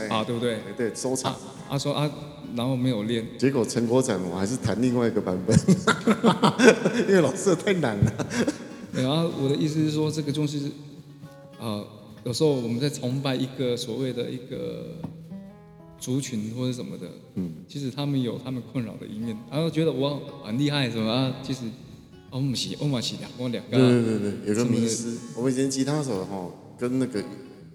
[0.09, 0.59] 啊，对不对？
[0.77, 1.35] 对，收藏。
[1.67, 2.07] 他说啊，
[2.55, 5.57] 然后没有练，结果成果展我还是弹另外一个版本，
[7.07, 8.27] 因为老师太难了。
[8.93, 10.71] 然后我的意思是说，这个东西
[11.59, 11.83] 啊，
[12.23, 14.95] 有时候我们在崇拜一个所谓的一个
[15.99, 21.61] 族群或者什么的，嗯，其实他们有他们困扰的一面，然后觉得我很厉害什么啊，其实。
[22.33, 23.77] 我们是，我们是两，我两个。
[23.77, 25.19] 对对对对，有个迷思。
[25.35, 26.49] 我们以前吉他手哈，
[26.79, 27.21] 跟那个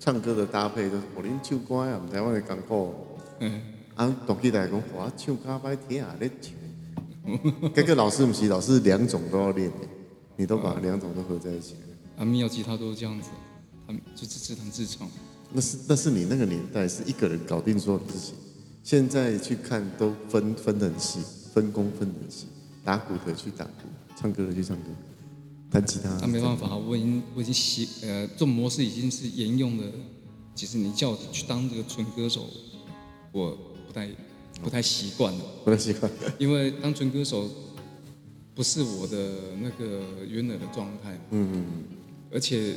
[0.01, 3.19] 唱歌的搭配都是，我练唱歌呀，我们台湾的港口。
[3.41, 3.61] 嗯。
[3.97, 7.71] 啊，同起来讲，我唱歌歹听啊，你唱。
[7.75, 9.87] 这个老师不是，老师两种都要练的，
[10.37, 11.75] 你都把两种都合在一起。
[12.16, 13.29] 啊，民谣吉他都是这样子，
[13.87, 15.09] 他们就自自弹自唱。
[15.53, 18.35] 那是那是你那个年代是一个人搞定所有事情，
[18.83, 21.20] 现在去看都分分得很细，
[21.53, 22.46] 分工分得很细，
[22.85, 23.70] 打鼓的去打鼓。
[24.18, 24.85] 唱歌的去唱歌，
[25.70, 26.09] 弹吉他。
[26.22, 29.85] 那没办法，我已经我已经习呃，这种模式已经是沿用了。
[30.55, 32.46] 其实你叫我去当这个纯歌手，
[33.31, 33.51] 我
[33.87, 34.09] 不太
[34.62, 35.40] 不太习惯了。
[35.66, 36.11] 不太习惯。
[36.38, 37.46] 因为当纯歌手
[38.57, 41.16] 不是我的那个原来的状态。
[41.31, 41.64] 嗯嗯。
[42.33, 42.75] 而且，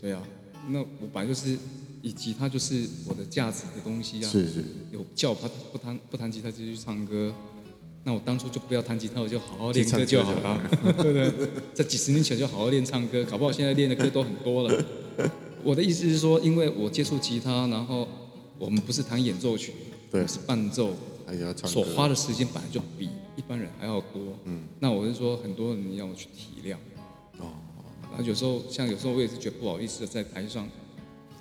[0.00, 0.22] 对啊，
[0.68, 1.58] 那我本来就是
[2.02, 4.28] 以吉他就是我的价值的东西啊。
[4.30, 4.64] 是是。
[4.92, 7.34] 有叫他不不弹不弹吉他就去唱歌。
[8.04, 11.48] 那我当初就不要弹吉他，我就好好练歌就好了， 对不对？
[11.72, 14.84] 在几十年前就好好练唱歌，搞不好现在练的歌都很多了。
[15.62, 18.08] 我的意思是说，因为我接触吉他，然后
[18.58, 19.72] 我们不是弹演奏曲，
[20.10, 20.96] 对，是伴奏，
[21.64, 24.38] 所花的时间本来就比一般人还要多。
[24.44, 26.76] 嗯，那我是说，很多人要我去体谅。
[27.38, 27.52] 哦，
[28.16, 30.68] 那有时候像有时候我也是觉得不好意思，在台上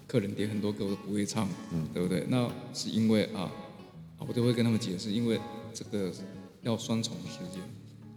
[0.08, 2.26] 客人点很多歌我都不会唱，嗯，对不对？
[2.30, 3.52] 那是因为啊，
[4.20, 5.40] 我都会跟他们解释，因为
[5.74, 6.12] 这个。
[6.64, 7.60] 要双重的时间，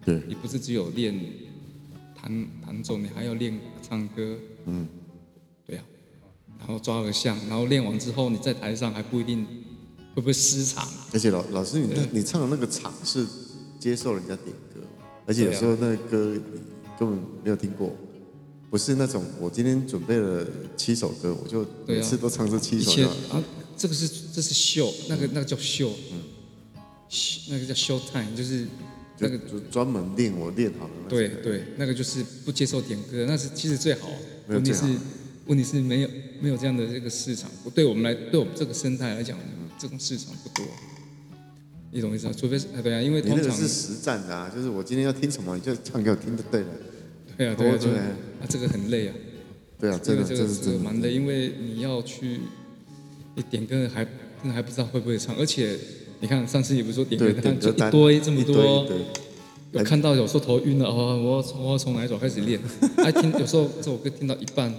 [0.05, 1.19] 对，你不是只有练
[2.15, 4.87] 弹弹奏，你还要练唱歌，嗯，
[5.67, 5.83] 对呀、
[6.21, 9.47] 啊，然后抓个像，然后练完之后你在台上还不一定
[10.15, 10.87] 会不会失常。
[11.15, 13.27] 而且老老师你，你你唱的那个场是
[13.85, 14.81] 接受人家点歌，
[15.27, 16.59] 而且有时候那个歌你
[16.99, 17.95] 根本没有听过，
[18.71, 23.45] 不是那种我今天准备了七首歌，我就每次都唱这七首歌啊，
[23.77, 26.23] 这个是这是秀，那个那个叫秀，嗯。
[27.51, 28.67] 那个叫 show time，就是
[29.19, 30.93] 那个就专门练我练好的。
[31.07, 34.09] 对对，那个就是不接受点歌，那是其实最好。
[34.49, 34.83] 问题是
[35.47, 36.09] 问题是没有
[36.41, 39.39] 没有这样的这个市场，对我们来对我们这个生态来讲，
[39.79, 40.67] 这种市场不多。
[41.95, 42.33] 你懂意思啊？
[42.37, 46.67] 除非是对啊，因为通常是实战的啊，就是我今天要听什么，你就唱给我听就对了。
[47.39, 49.15] 对啊对啊对啊，这个很累啊。
[49.79, 52.41] 对啊，这个这个这个蛮累，因为你要去
[53.37, 54.07] 你点歌还
[54.53, 55.79] 还不知道会不会唱，而且。
[56.21, 58.89] 你看上次也不是说点歌单就一堆这么多，
[59.73, 62.59] 有看到有时候头晕了哦，我要我要从哪一首开始练？
[62.97, 64.73] 哎，听有时候这首歌听到一半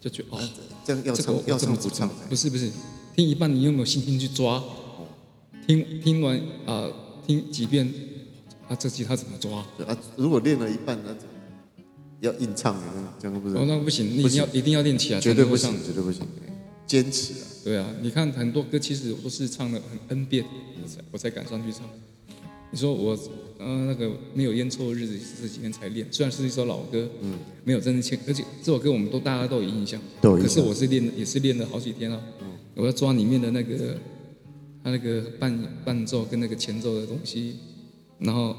[0.00, 0.40] 就觉得哦，
[0.84, 2.10] 这样要唱要唱不唱？
[2.28, 2.68] 不是不是，
[3.14, 4.60] 听一半你有没有信心去抓？
[5.66, 6.88] 听听完啊，
[7.26, 7.92] 听几遍
[8.68, 9.58] 啊，这吉他怎么抓？
[9.86, 11.14] 啊，如果练了一半那
[12.20, 12.76] 要硬唱，
[13.18, 13.56] 这样不是？
[13.56, 16.26] 哦，那不行，你一定要一定要练起来，绝对不行，绝对不行。
[16.86, 17.46] 坚持啊！
[17.64, 20.44] 对啊，你看很多歌，其实我都是唱了很 N 遍，
[20.82, 21.88] 我才我才敢上去唱。
[22.70, 23.16] 你说我，
[23.58, 30.42] 嗯、呃，那个没有烟抽的日子这几天才练，虽然是一首老歌，嗯，没有真正签，而且这首歌我们都大家都有印象，都有。
[30.42, 32.20] 可是我是练，也是练了好几天啊。
[32.40, 33.96] 嗯，我要抓里面的那个，
[34.82, 37.56] 他那个伴伴奏跟那个前奏的东西，
[38.18, 38.56] 然后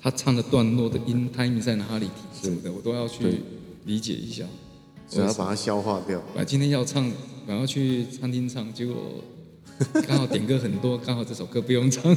[0.00, 3.40] 他唱的段落的音 timing 在哪里什么的，我都要去
[3.84, 4.44] 理解一下。
[5.12, 6.20] 我要把它消化掉。
[6.36, 7.10] 啊，今天要唱，
[7.46, 8.94] 然后去餐厅唱，结果
[10.06, 12.14] 刚好点歌很多， 刚好这首歌不用唱，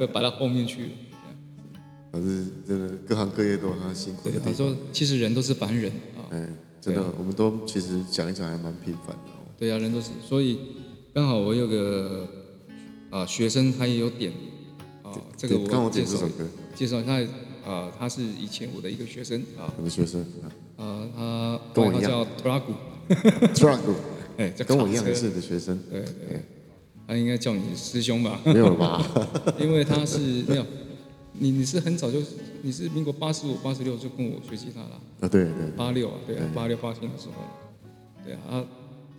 [0.00, 0.88] 就摆到后面去了。
[2.10, 4.28] 可是真的，各行各业都很辛苦。
[4.30, 6.28] 对，他说其实人都是凡人啊。
[6.30, 6.48] 哎，
[6.80, 9.30] 真的，我们都其实讲一讲还蛮平凡的。
[9.58, 10.58] 对呀，人都是，所以
[11.14, 12.26] 刚好我有个
[13.12, 14.32] 啊学生，他也有点
[15.02, 16.44] 啊，这个我刚好点这首歌，
[16.74, 17.20] 介绍他
[17.64, 19.70] 啊，他是以前我的一个学生啊。
[19.76, 20.24] 什么学生？
[20.76, 23.94] 啊，他跟我一样叫 Tragu，Tragu，
[24.38, 26.40] 哎，跟我一样是的学生，对对，
[27.06, 28.40] 他应该叫你师兄吧？
[28.46, 29.06] 没有了吧？
[29.60, 30.64] 因为他是没有，
[31.34, 32.18] 你你是很早就
[32.62, 35.28] 你是民国八十五八十六就跟我学吉他了啊？
[35.28, 37.44] 对对，八六啊，对啊，八六八七的时候，
[38.24, 38.64] 对啊，他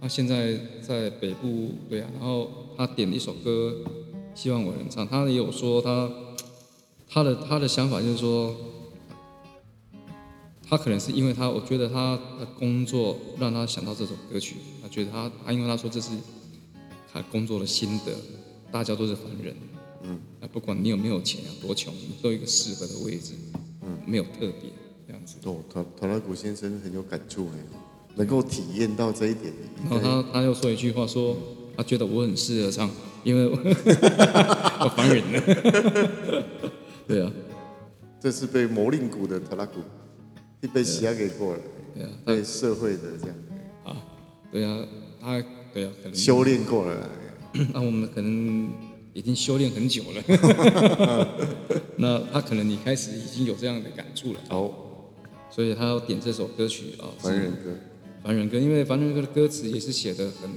[0.02, 3.78] 他现在在北部，对啊，然后他点了一首歌，
[4.34, 5.08] 希望我能唱。
[5.08, 6.10] 他也有说他
[7.10, 8.56] 他的他的想法就是说，
[10.68, 16.12] 他可能是因为他，我觉得他的工作让他想到这首歌曲，他觉得他他因为他说这是
[17.12, 18.14] 他工作的心得，
[18.72, 19.56] 大家都是凡人。
[20.06, 23.34] 嗯，那不管你有没有钱啊，多穷，你都有一个适合的位置，
[23.82, 24.70] 嗯，没有特别
[25.08, 25.38] 这样子。
[25.44, 27.78] 哦，陶陶拉古先生很有感触哎，
[28.16, 29.54] 能够体验到这一点。
[29.82, 31.38] 然后他他又说一句话说，说
[31.76, 32.90] 他觉得我很适合唱，
[33.24, 33.58] 因为我，
[34.86, 36.44] 我烦人了。
[37.08, 37.32] 对啊，
[38.20, 39.82] 这是被魔令鼓的特拉古，
[40.74, 41.60] 被洗压给过了。
[41.96, 43.36] 对啊，被社会的这样。
[43.84, 43.98] 啊，
[44.52, 44.86] 对啊，
[45.22, 45.44] 他
[45.74, 47.10] 对啊，可能修炼过了。
[47.74, 48.70] 那我们可能。
[49.16, 50.24] 已经修炼很久了，
[51.98, 54.74] 那他可能你开始已经有这样的感触了哦，
[55.52, 57.78] 所以他要点这首歌曲啊，凡人歌，
[58.24, 60.50] 凡人歌，因为凡人歌的歌词也是写的很、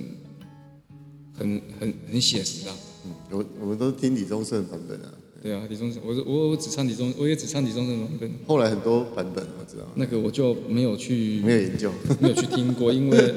[1.38, 2.74] 很、很、很写实啊。
[3.04, 5.12] 嗯，我我们都听李宗盛版本啊。
[5.42, 8.32] 对啊，李宗盛，我我我只唱李宗，我也只唱李宗盛版本。
[8.46, 9.84] 后来很多版本我知道。
[9.94, 13.34] 那个我就没有去，没有研究，没有去听过，因为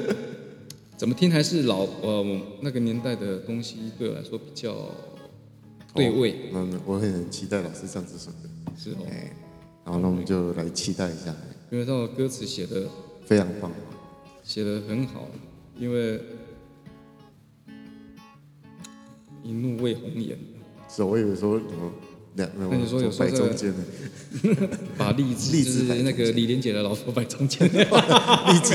[0.96, 4.74] 怎么听还是老呃那个年代的东西，对我来说比较。
[5.92, 8.48] 对味，嗯，我会很期待老师唱这首歌。
[8.78, 9.36] 是哦，哎，
[9.84, 11.34] 然后那我们就来期待一下。
[11.68, 12.88] 因为这首歌词写的
[13.24, 13.72] 非常棒，
[14.44, 15.26] 写的很好。
[15.76, 16.20] 因为
[19.42, 20.36] 一怒为红颜，
[20.88, 21.92] 是，我以为说什么
[22.34, 28.74] 两，那你说有摆中间的， 把励志就是那个李连杰的老婆摆中间， 励志，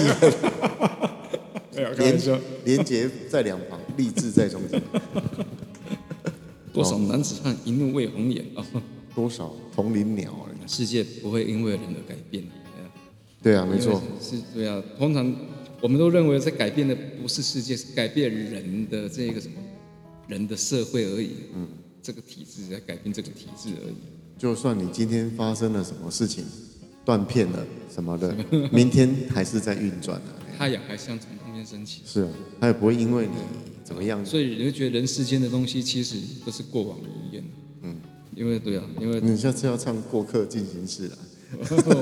[1.97, 4.81] 连连杰在两旁，励志在中间。
[6.73, 8.65] 多少男子汉一怒为红颜啊！
[9.15, 12.43] 多少同林鸟，世界不会因为人而改变。
[13.41, 14.83] 对啊，没错，是，对啊。
[14.97, 15.33] 通常
[15.79, 19.53] 我们都认为在改变的不是世界，是改变人的这个什么
[20.27, 21.31] 人的社会而已。
[21.53, 21.67] 嗯，
[22.01, 23.95] 这个体制在改变这个体制而已。
[24.37, 26.43] 就算你今天发生了什么事情，
[27.03, 28.35] 断片了什么的，
[28.71, 30.25] 明天还是在运转的。
[30.57, 32.01] 太阳还像从空间升起。
[32.05, 33.33] 是啊，它也不会因为你。
[33.85, 34.25] 怎么样？
[34.25, 37.43] 所以你就觉得人世间的东西其实都是过往云烟。
[37.83, 37.95] 嗯，
[38.35, 41.17] 因为对啊，因为你下次要唱《过客进行式》了，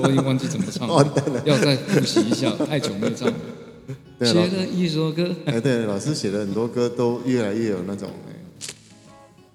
[0.02, 3.34] 我已经忘记怎么唱 了，要再复习一下，太久没唱了。
[4.20, 8.08] 写了一首歌，哎，对，老师写的很多歌，都越来越有那种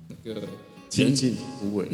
[0.08, 0.42] 那个
[0.90, 1.88] 前进无为。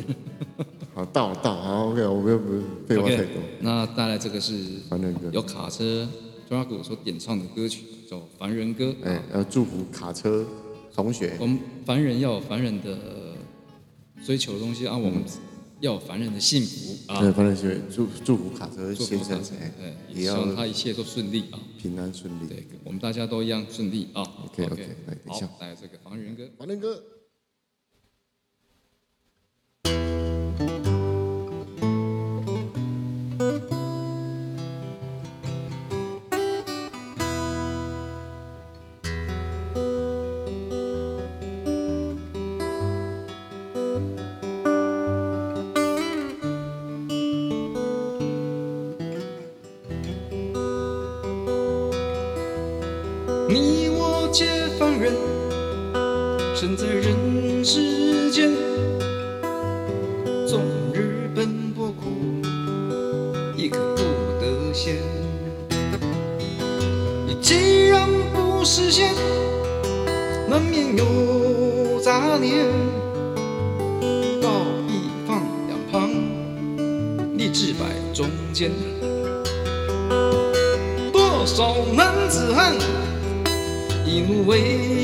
[0.94, 3.42] 好，到到好，OK，我不要不废话太多。
[3.60, 4.54] 那带来这个是
[4.90, 6.08] 凡人歌，有卡车
[6.48, 7.84] 专阿古所点唱的歌曲。
[8.08, 10.46] 叫凡人歌，哎，要祝福卡车
[10.94, 11.36] 同学。
[11.40, 12.96] 我们凡人要有凡人的
[14.24, 15.24] 追求的东西啊，我们
[15.80, 17.20] 要凡人的幸福啊。
[17.20, 19.42] 对，凡人学祝祝福卡车先生，
[19.78, 22.48] 对，也希望他一切都顺利啊，平安顺利。
[22.48, 24.22] 对，我们大家都一样顺利啊。
[24.46, 27.04] OK OK，来，等一下，来这个凡人哥，凡人歌。
[81.12, 82.74] 多少男子汉，
[84.06, 84.95] 一怒为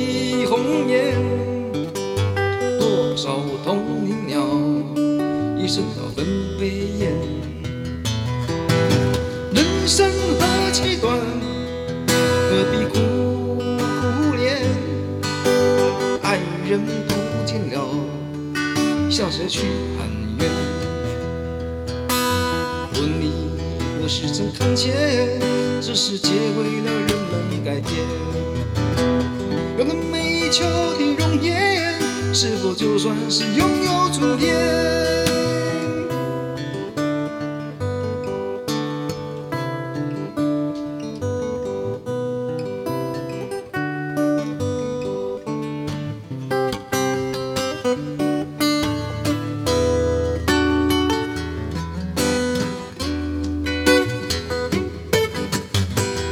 [32.81, 34.57] 就算是拥有春天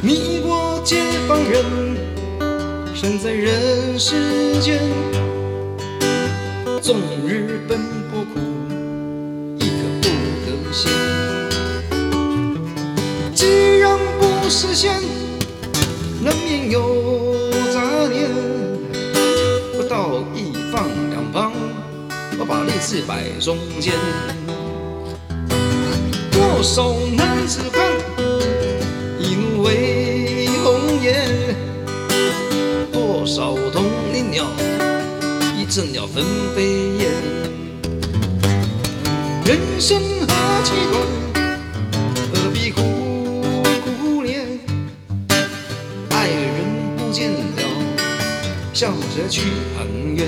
[0.02, 1.64] 你我皆凡人
[2.96, 4.39] 生在人世。
[6.90, 7.78] 终日奔
[8.10, 8.40] 波苦，
[9.60, 9.70] 一刻
[10.02, 10.08] 不
[10.44, 10.90] 得闲。
[13.36, 15.00] 既然不实现，
[16.24, 16.82] 难免有
[17.72, 17.80] 杂
[18.12, 18.28] 念。
[19.78, 21.54] 我刀一放两旁，
[22.40, 23.94] 我把利字摆中间。
[26.32, 26.92] 多少
[36.20, 36.64] 分飞
[36.98, 37.10] 燕。
[39.46, 40.28] 人生何
[40.66, 40.98] 其短，
[42.34, 42.82] 何必苦
[43.86, 44.46] 苦恋？
[46.10, 47.64] 爱人不见了，
[48.74, 49.44] 笑着去
[49.78, 50.28] 喊冤。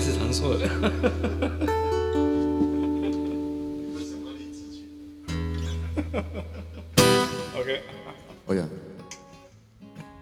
[0.00, 0.64] 一次唱错了。
[7.54, 7.82] OK。
[8.46, 8.66] 欧阳，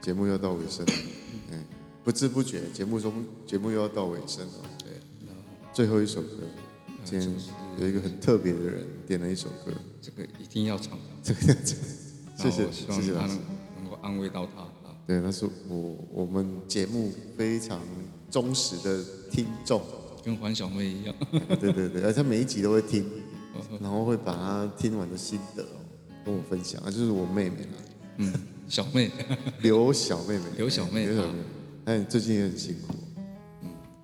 [0.00, 0.92] 节目要到尾声了，
[1.52, 1.64] 嗯，
[2.02, 4.54] 不知不觉节目中节目又要到尾声了。
[4.78, 4.88] 对，
[5.72, 6.38] 最后一首歌，
[7.04, 7.32] 今天
[7.78, 9.70] 有一个很特别的人点了一首歌，
[10.02, 10.98] 这个一定要唱。
[11.22, 11.54] 这 个
[12.36, 13.36] 谢谢谢谢老师，
[13.76, 14.66] 能够安慰到他。
[15.06, 17.80] 对，那是我我们节目非常
[18.30, 19.80] 忠实的听众，
[20.24, 21.14] 跟黄小妹一样。
[21.60, 23.04] 对对对，而且每一集都会听，
[23.80, 25.64] 然后会把她听完的心得
[26.24, 26.80] 跟我分享。
[26.82, 27.68] 啊，就是我妹妹了，
[28.18, 28.32] 嗯，
[28.68, 29.10] 小妹，
[29.62, 31.38] 刘小妹妹，刘小妹，刘小妹，
[31.86, 32.94] 哎，最近也很辛苦，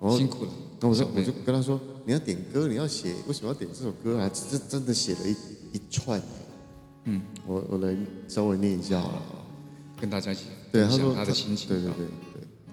[0.01, 0.51] 嗯，辛苦了。
[0.79, 4.29] 那我说，我就跟她说，你要点歌，你要写，为什么要点这首歌啊？
[4.33, 6.21] 这真的写了一一串，
[7.05, 7.95] 嗯，我我来
[8.27, 9.21] 稍微念一下好了，
[9.99, 10.45] 跟大家一起。
[10.71, 11.69] 对，他说他的心情。
[11.69, 12.07] 对对对对，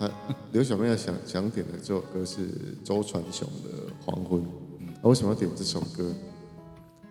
[0.02, 0.10] 他
[0.50, 2.48] 刘小妹要想想点的这首歌是
[2.82, 3.70] 周传雄的
[4.04, 4.40] 《黄昏》。
[5.00, 6.12] 他为什么要点这首歌？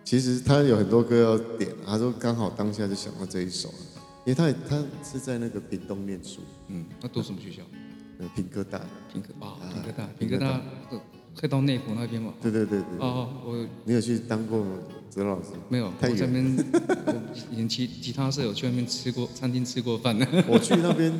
[0.04, 3.72] 其实他有很多歌要点，他说刚好当下就想到这一首，
[4.26, 6.40] 因为他他是在那个屏东念书。
[6.68, 7.62] 嗯，那读什么学校？
[8.18, 8.78] 呃，屏科大。
[9.10, 10.60] 屏科啊，屏科大，屏科大，
[11.40, 12.34] 快到内湖那边嘛。
[12.42, 12.98] 对对对对。
[12.98, 13.66] 哦，我。
[13.84, 14.62] 你有去当过
[15.10, 15.48] 哲老师？
[15.70, 16.16] 没有，太远。
[16.16, 20.26] 我在那边，以前其其他舍友去那边吃过餐厅吃过饭呢。
[20.46, 21.10] 我去那边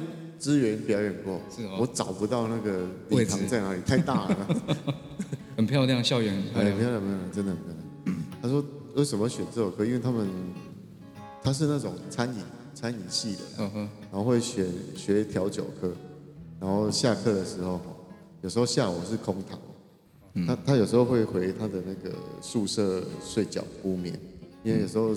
[0.42, 1.78] 支援表演过，是哦。
[1.78, 4.48] 我找不到那个礼堂在哪里，太大了。
[5.56, 8.16] 很漂亮，校园很漂亮，很漂亮，真的很漂亮。
[8.42, 8.64] 他说
[8.96, 9.84] 为什么选这首歌？
[9.86, 10.26] 因为他们
[11.44, 12.42] 他是那种餐饮
[12.74, 14.66] 餐饮系的，嗯哼，然后会选
[14.96, 15.92] 学调酒课，
[16.58, 17.80] 然后下课的时候，
[18.40, 19.56] 有时候下午是空堂。
[20.46, 24.18] 他他有时候会回他的那个宿舍睡觉补眠，
[24.64, 25.14] 因为有时候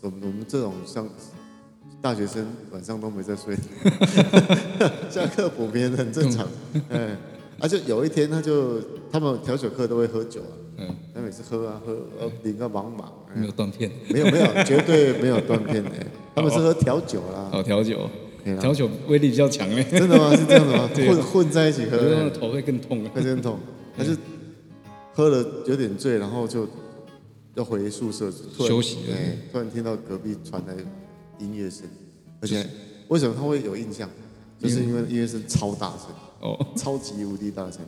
[0.00, 1.06] 我们我们这种像
[2.04, 3.56] 大学生晚上都没在睡，
[5.08, 6.46] 下课补眠很正常。
[6.90, 7.16] 哎，
[7.58, 8.78] 而且有一天他就
[9.10, 15.90] 他们调酒课都会喝酒啊，嗯，他每次喝啊喝，呃，领个茫茫，没有断片，没有没有，绝对没有断片的。
[16.34, 18.06] 他们是喝调酒啦，哦，调酒，
[18.60, 20.36] 调酒威力比较强哎，真的吗？
[20.36, 20.90] 是这样的吗？
[20.94, 23.58] 混混在一起喝，头会更痛，会更痛，
[23.96, 24.14] 他是？
[25.14, 26.68] 喝了有点醉，然后就
[27.54, 28.98] 要回宿舍休息。
[29.10, 30.74] 哎，突然听到隔壁传来
[31.38, 31.86] 音乐声，
[32.40, 32.66] 而且
[33.08, 33.34] 为什么？
[33.34, 34.08] 他会有印象？
[34.58, 36.08] 就是因为音乐声超大声，
[36.40, 37.80] 哦，超级无敌大声，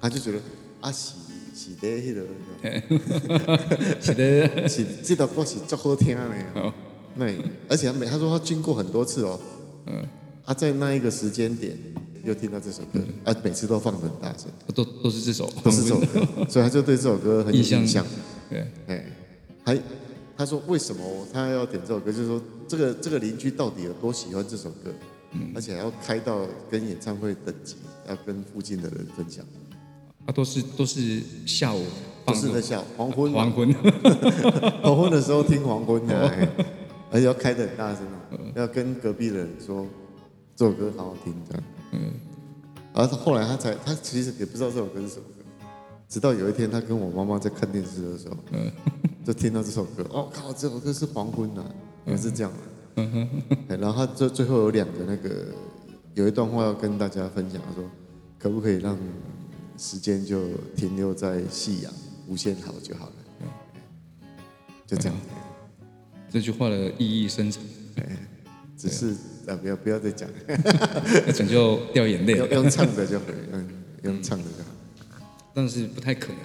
[0.00, 0.38] 他就觉得
[0.80, 1.14] 啊，是
[1.54, 6.22] 是的，那个， 是的，是这首歌是最好听的。
[6.54, 6.72] 哦，
[7.18, 7.38] 对，
[7.68, 9.38] 而且他每他说他经过很多次哦，
[9.86, 10.04] 嗯，
[10.44, 11.76] 他在那一个时间点。
[12.24, 18.02] 又听到这首歌，啊，每次都放得很大声，都都是这首，都是这首歌， 所以他就对这首歌很有印象。
[18.48, 19.04] 对，哎，
[19.62, 19.78] 还
[20.34, 24.92] 他说为什么他要点这首歌，就是说这个这个邻居到底有多喜欢这首歌，
[25.32, 27.76] 嗯，而且还要开到跟演唱会等级，
[28.08, 29.44] 要跟附近的人分享。
[30.26, 31.84] 啊，都是都是下午，
[32.24, 33.74] 都是在下午黄昏，黄昏，
[34.82, 36.48] 黄昏的时候听黄昏的，
[37.12, 39.86] 而且要开的很大声哦，要跟隔壁的人说
[40.56, 41.62] 这首歌好好听这样。
[41.92, 42.12] 嗯，
[42.94, 45.66] 然后后来他才，他其实也不知道这首歌是什么歌，
[46.08, 48.72] 直到有一天他跟我妈妈在看电视的时候，嗯，
[49.26, 51.62] 就听到这首歌，哦靠，这首歌是黄昏呐，
[52.06, 52.58] 原来是这样的，
[52.96, 55.46] 嗯哼，然后他最最后有两个那个，
[56.14, 57.84] 有一段话要跟大家分享，他说
[58.38, 58.98] 可不可以让
[59.78, 61.92] 时间就停留在夕阳
[62.28, 63.14] 无限好就好了，
[64.86, 65.16] 就这样。
[66.30, 67.62] 这句话的意义深长，
[68.76, 69.14] 只是
[69.46, 70.28] 啊，不要不要再讲，
[71.32, 73.68] 讲就掉眼泪， 用用唱的就可以，嗯，
[74.02, 74.70] 用唱的就好。
[75.54, 76.38] 但是不太可能，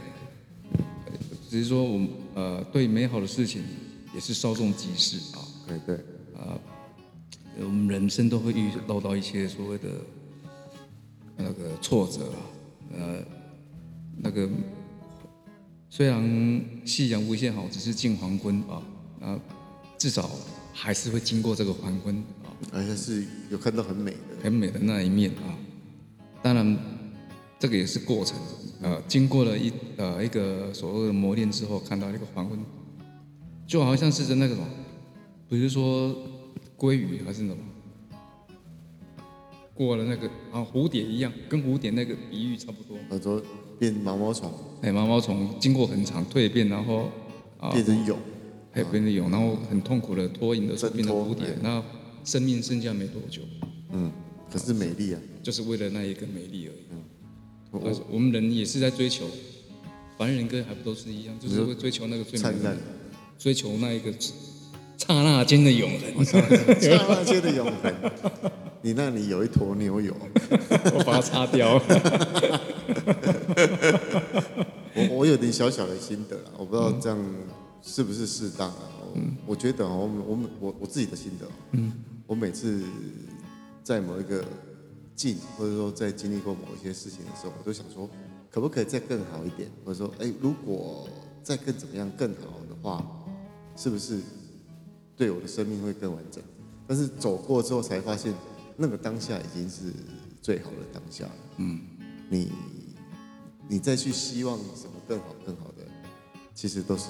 [1.49, 3.63] 只是说我们呃，对美好的事情
[4.13, 5.41] 也是稍纵即逝啊。
[5.69, 5.95] 对对
[6.35, 6.57] 啊，
[7.59, 9.87] 我们人生都会遇到到一些所谓的
[11.37, 12.41] 那个挫折啊，
[12.97, 13.23] 呃，
[14.17, 14.49] 那个
[15.89, 18.81] 虽然夕阳无限好，只是近黄昏啊，
[19.21, 19.39] 啊，
[19.97, 20.29] 至少
[20.73, 25.53] 还是会经过这个黄昏啊，而且是有看到很美的、很美的那一面啊。
[26.41, 26.77] 当然，
[27.59, 28.37] 这个也是过程。
[28.81, 32.57] 呃，经过了一呃一个所谓的磨练之后，看到一个黄昏，
[33.67, 34.65] 就好像是在那个什么，
[35.49, 36.15] 比如说
[36.77, 37.57] 鲑鱼还是什么，
[39.73, 42.97] 过了那个啊蝴蝶一样，跟蝴蝶那个比喻差不多。
[43.09, 43.41] 耳朵
[43.79, 47.09] 变毛毛虫，哎，毛毛虫经过很长蜕变，然后
[47.57, 48.15] 啊变成蛹，
[48.73, 51.83] 哎变成蛹，然后很痛苦的脱颖而出变成蝴蝶，那
[52.23, 53.41] 生命剩下没多久，
[53.91, 54.11] 嗯，
[54.51, 56.85] 可是美丽啊，就是为了那一个美丽而已。
[57.71, 59.25] 我我们人也是在追求，
[60.17, 62.77] 凡人跟还不都是一样，就是会追求那个最灿烂，
[63.37, 64.11] 追求那一个
[64.99, 66.39] 刹那间的永恒，刹
[67.07, 67.93] 那间的永恒。
[68.81, 70.15] 你那里有一坨牛油，
[70.93, 71.73] 我把它擦掉。
[74.95, 77.17] 我我有点小小的心得啊，我不知道这样
[77.81, 78.83] 是不是适当啊。
[79.45, 81.91] 我觉得我我我我自己的心得，嗯，
[82.27, 82.83] 我每次
[83.83, 84.43] 在某一个。
[85.19, 88.09] 境，或者说在经历过某一些事情的时候，我都想说，
[88.49, 89.69] 可不可以再更好一点？
[89.83, 91.09] 或者说，哎，如果
[91.43, 93.05] 再更怎么样更好的话，
[93.75, 94.21] 是不是
[95.19, 96.41] 对我的生命会更完整？
[96.87, 98.33] 但是走过之后才发现，
[98.77, 99.91] 那个当下已经是
[100.41, 101.35] 最好的当下了。
[101.57, 101.81] 嗯，
[102.29, 102.49] 你
[103.67, 105.83] 你再去希望什么更好更好的，
[106.55, 107.09] 其实都是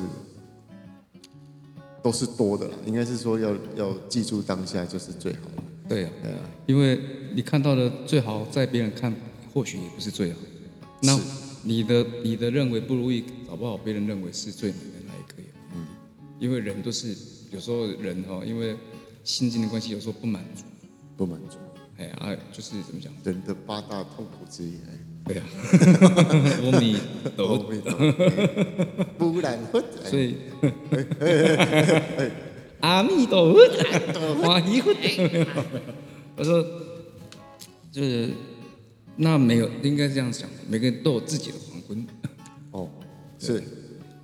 [2.02, 2.74] 都是多的了。
[2.88, 5.64] 应该是说要要记住当下就是最好的。
[5.88, 7.00] 对呀，对呀，因为
[7.36, 9.16] 你看到的最好，在别人看
[9.54, 10.40] 或许也不是最好。
[11.04, 11.18] 那
[11.62, 15.50] 你的你的认为不如意，搞不好别人认为是最美的那一个。
[15.76, 15.86] 嗯，
[16.40, 17.16] 因为人都是
[17.52, 18.78] 有时候人哈，因为
[19.24, 20.64] 心境的关系，有时候不满足，
[21.18, 21.58] 不满足。
[21.98, 23.12] 哎啊，就是怎么讲？
[23.24, 24.74] 人的八大痛苦之一。
[25.26, 25.44] 对呀，
[26.62, 26.98] 阿弥
[27.36, 27.74] 陀佛，
[29.18, 29.84] 不然佛。
[30.06, 30.38] 所以。
[32.80, 33.60] 阿弥陀佛，
[34.42, 34.96] 欢喜佛。
[36.38, 36.66] 我说，
[37.92, 38.30] 就是
[39.18, 42.08] 那没有，应该这样想，每个人都有自己的黄昏。
[42.72, 42.90] 哦，
[43.38, 43.62] 是，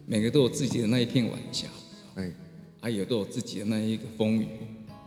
[0.06, 1.68] 每个都有自己的那一片晚霞。
[2.16, 2.32] 哎，
[2.86, 4.48] 还有都有自己的那一个风雨。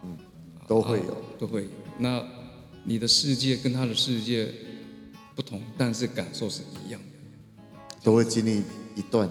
[0.03, 0.19] 嗯，
[0.67, 1.69] 都会有，都会有。
[1.97, 2.27] 那
[2.83, 4.53] 你的世界跟他的世界
[5.37, 7.97] 不同，但是感受是一样的。
[8.03, 8.65] 都会经历
[8.97, 9.29] 一段。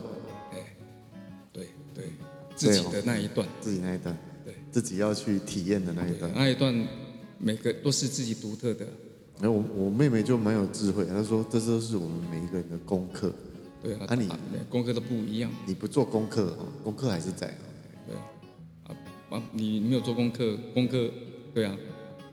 [0.53, 0.65] 哎，
[1.51, 2.05] 对对
[2.55, 6.87] 自己的那一段，自己那一段，对，自己要去体验的那一段，那一段
[7.37, 8.87] 每个都是自己独特的。
[9.41, 13.29] 然后我我妹妹就蛮有智慧，她说这都是我们每一个人的功课。
[13.83, 14.29] 对啊，啊你
[14.69, 17.53] 功课都不一样，你不做功课，功课还是在。
[18.07, 18.15] 对
[19.51, 21.09] 你没有做功课，功课
[21.53, 21.75] 对啊，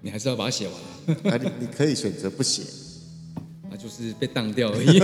[0.01, 0.75] 你还是要把它写完。
[1.33, 2.63] 啊你你可以选择不写，
[3.71, 4.99] 那就是被当掉而已。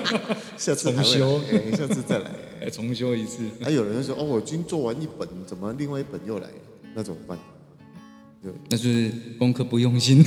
[0.56, 1.40] 下次重修，
[1.76, 2.30] 下次再来。
[2.70, 6.46] 重修一次，还有人说：“哦，我已经做完一本，怎么另外一本又来？
[6.94, 7.38] 那怎么办？”
[8.68, 10.22] 那就是功课不用心。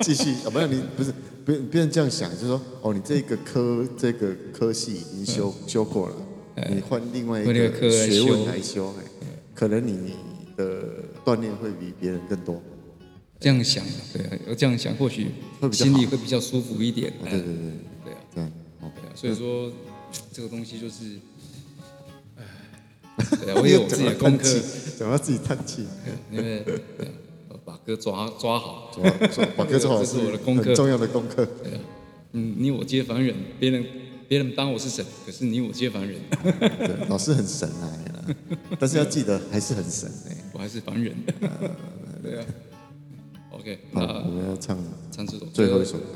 [0.00, 1.12] 继续啊，不要你不是，
[1.44, 6.16] 别别人这样想，就是说：“哦，你这个科这个科系已经修修过了，
[6.70, 8.94] 你换另外一个学问来修，
[9.60, 10.14] 可能你
[10.56, 12.62] 的锻炼会比别人更多。”
[13.38, 13.84] 这样想，
[14.14, 15.26] 对啊，要这样想，或许
[15.70, 17.12] 心里会比较舒服一点。
[17.22, 17.54] 对对对，
[18.04, 19.70] 对啊，对啊，所以说。
[20.32, 21.20] 这个东西就是，
[22.36, 24.42] 哎， 我也有我自己的功课，
[24.98, 25.86] 想要自己叹气，
[26.32, 26.64] 因为
[27.64, 31.46] 把歌抓抓好，抓抓把歌抓好是我的功课，很重要的功课。
[32.32, 33.86] 嗯，你我皆凡人，别人
[34.30, 36.16] 别人当我是神，可是你我皆凡人。
[36.40, 37.98] 对，老师很神啊，
[38.78, 41.16] 但是要记得还是很神哎，我还是凡人。
[42.22, 42.46] 对啊
[43.50, 44.78] ，OK，那我们要唱
[45.10, 46.14] 唱这首最后一首歌，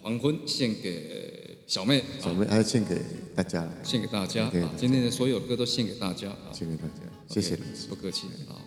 [0.02, 1.22] 《黄昏》献给。
[1.68, 3.00] 小妹，小妹，还要献给
[3.36, 4.50] 大家，献给大家。
[4.76, 8.26] 今天的所有歌都献给大家，献给大家，谢谢你，不客气。
[8.48, 8.60] 好，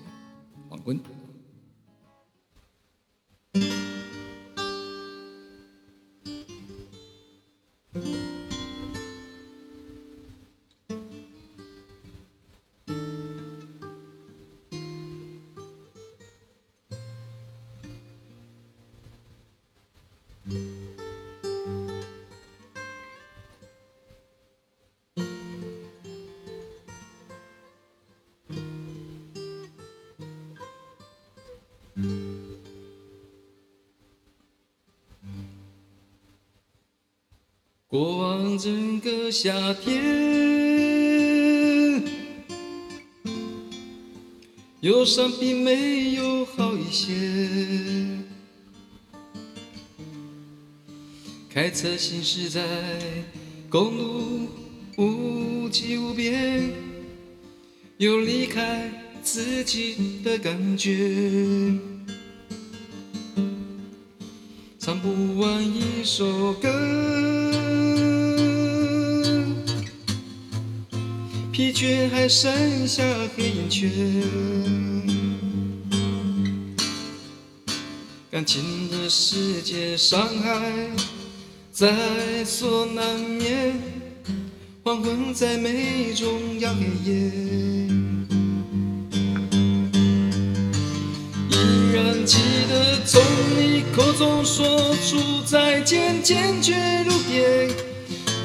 [0.69, 0.97] 黄昏。
[37.87, 40.03] 过往整个夏天，
[44.81, 47.13] 忧伤并没有好一些。
[51.49, 52.61] 开车行驶在
[53.69, 54.49] 公路
[54.97, 56.69] 无际无边，
[57.97, 58.91] 有离开
[59.25, 60.95] 自己的感觉，
[64.79, 66.69] 唱不完一首歌。
[71.51, 73.03] 疲倦还剩下
[73.35, 73.91] 黑眼圈，
[78.29, 80.71] 感情的世界伤害
[81.71, 83.75] 在所难免，
[84.83, 86.85] 黄昏在美中要黑
[96.25, 96.73] 坚决
[97.05, 97.69] 如铁，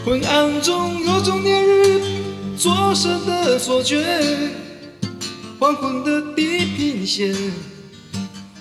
[0.04, 2.02] 昏暗中有种烈日。
[2.58, 4.04] 灼身的错觉，
[5.58, 7.34] 黄昏的地平线，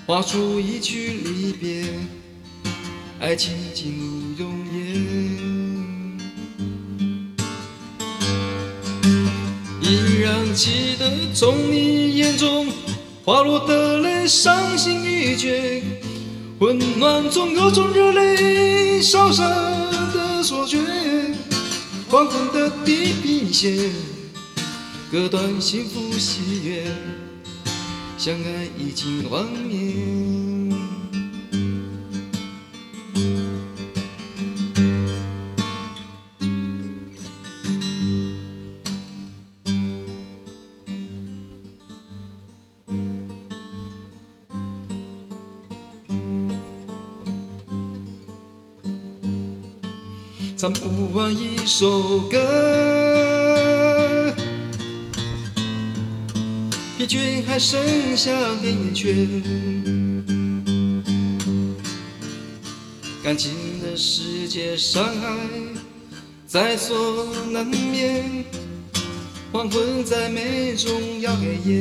[0.05, 1.83] 画出一句离别，
[3.19, 6.17] 爱情进入永远。
[9.81, 12.71] 依然记得从你眼中
[13.25, 15.83] 滑落的泪，伤心欲绝，
[16.59, 19.49] 温暖中有种热泪烧伤
[20.13, 20.77] 的错觉。
[22.09, 23.91] 黄昏的地平线，
[25.09, 26.83] 割断幸福喜悦，
[28.17, 30.38] 相爱已经幻灭。
[50.59, 52.35] 唱不完一首歌，
[56.97, 57.79] 疲倦还剩
[58.17, 58.29] 下
[58.61, 59.41] 黑眼圈，
[63.23, 65.33] 感情的世界伤害
[66.45, 68.43] 在所难免，
[69.53, 71.73] 黄昏在美中要黑夜，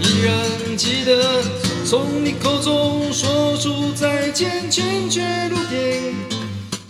[0.00, 1.42] 依然记得。
[1.86, 6.12] 从你口中说出再见，坚决如铁。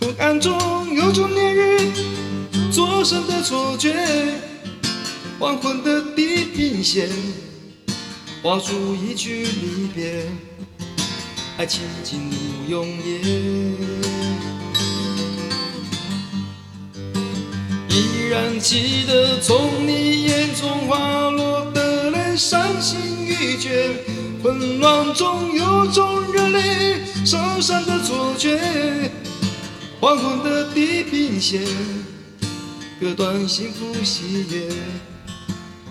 [0.01, 1.91] 昏暗中有种烈日
[2.71, 3.93] 灼身的错觉，
[5.37, 7.07] 黄昏的地平线
[8.41, 10.25] 画出一句离别，
[11.57, 12.35] 爱情进入
[12.67, 13.19] 永夜。
[17.89, 24.03] 依然记得从你眼中滑落的泪，伤心欲绝。
[24.41, 28.55] 混乱中有种热泪受伤的错觉，
[29.99, 31.59] 黄昏的地平线，
[32.99, 34.69] 割断幸福喜悦，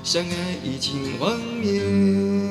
[0.05, 0.31] 相爱
[0.63, 2.44] 已经幻灭。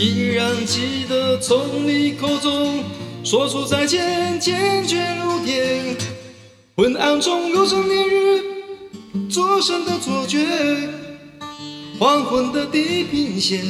[0.00, 2.82] 依然记得从你口中
[3.22, 5.94] 说出再见，坚决如铁。
[6.74, 8.42] 昏暗中有种烈日
[9.28, 10.38] 灼身的错觉，
[11.98, 13.62] 黄昏的地平线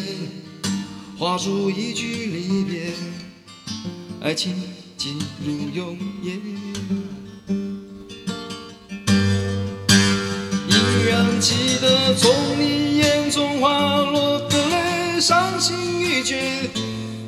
[1.19, 2.93] 画出一句离别，
[4.23, 4.55] 爱情
[4.97, 6.35] 进入永夜。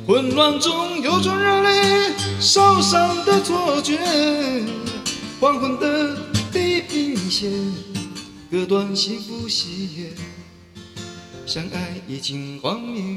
[0.05, 3.97] 混乱中有种热泪烧伤的错觉，
[5.39, 6.17] 黄昏的
[6.51, 7.49] 地平线，
[8.51, 10.13] 割断幸福喜悦，
[11.45, 13.15] 相爱已经幻灭。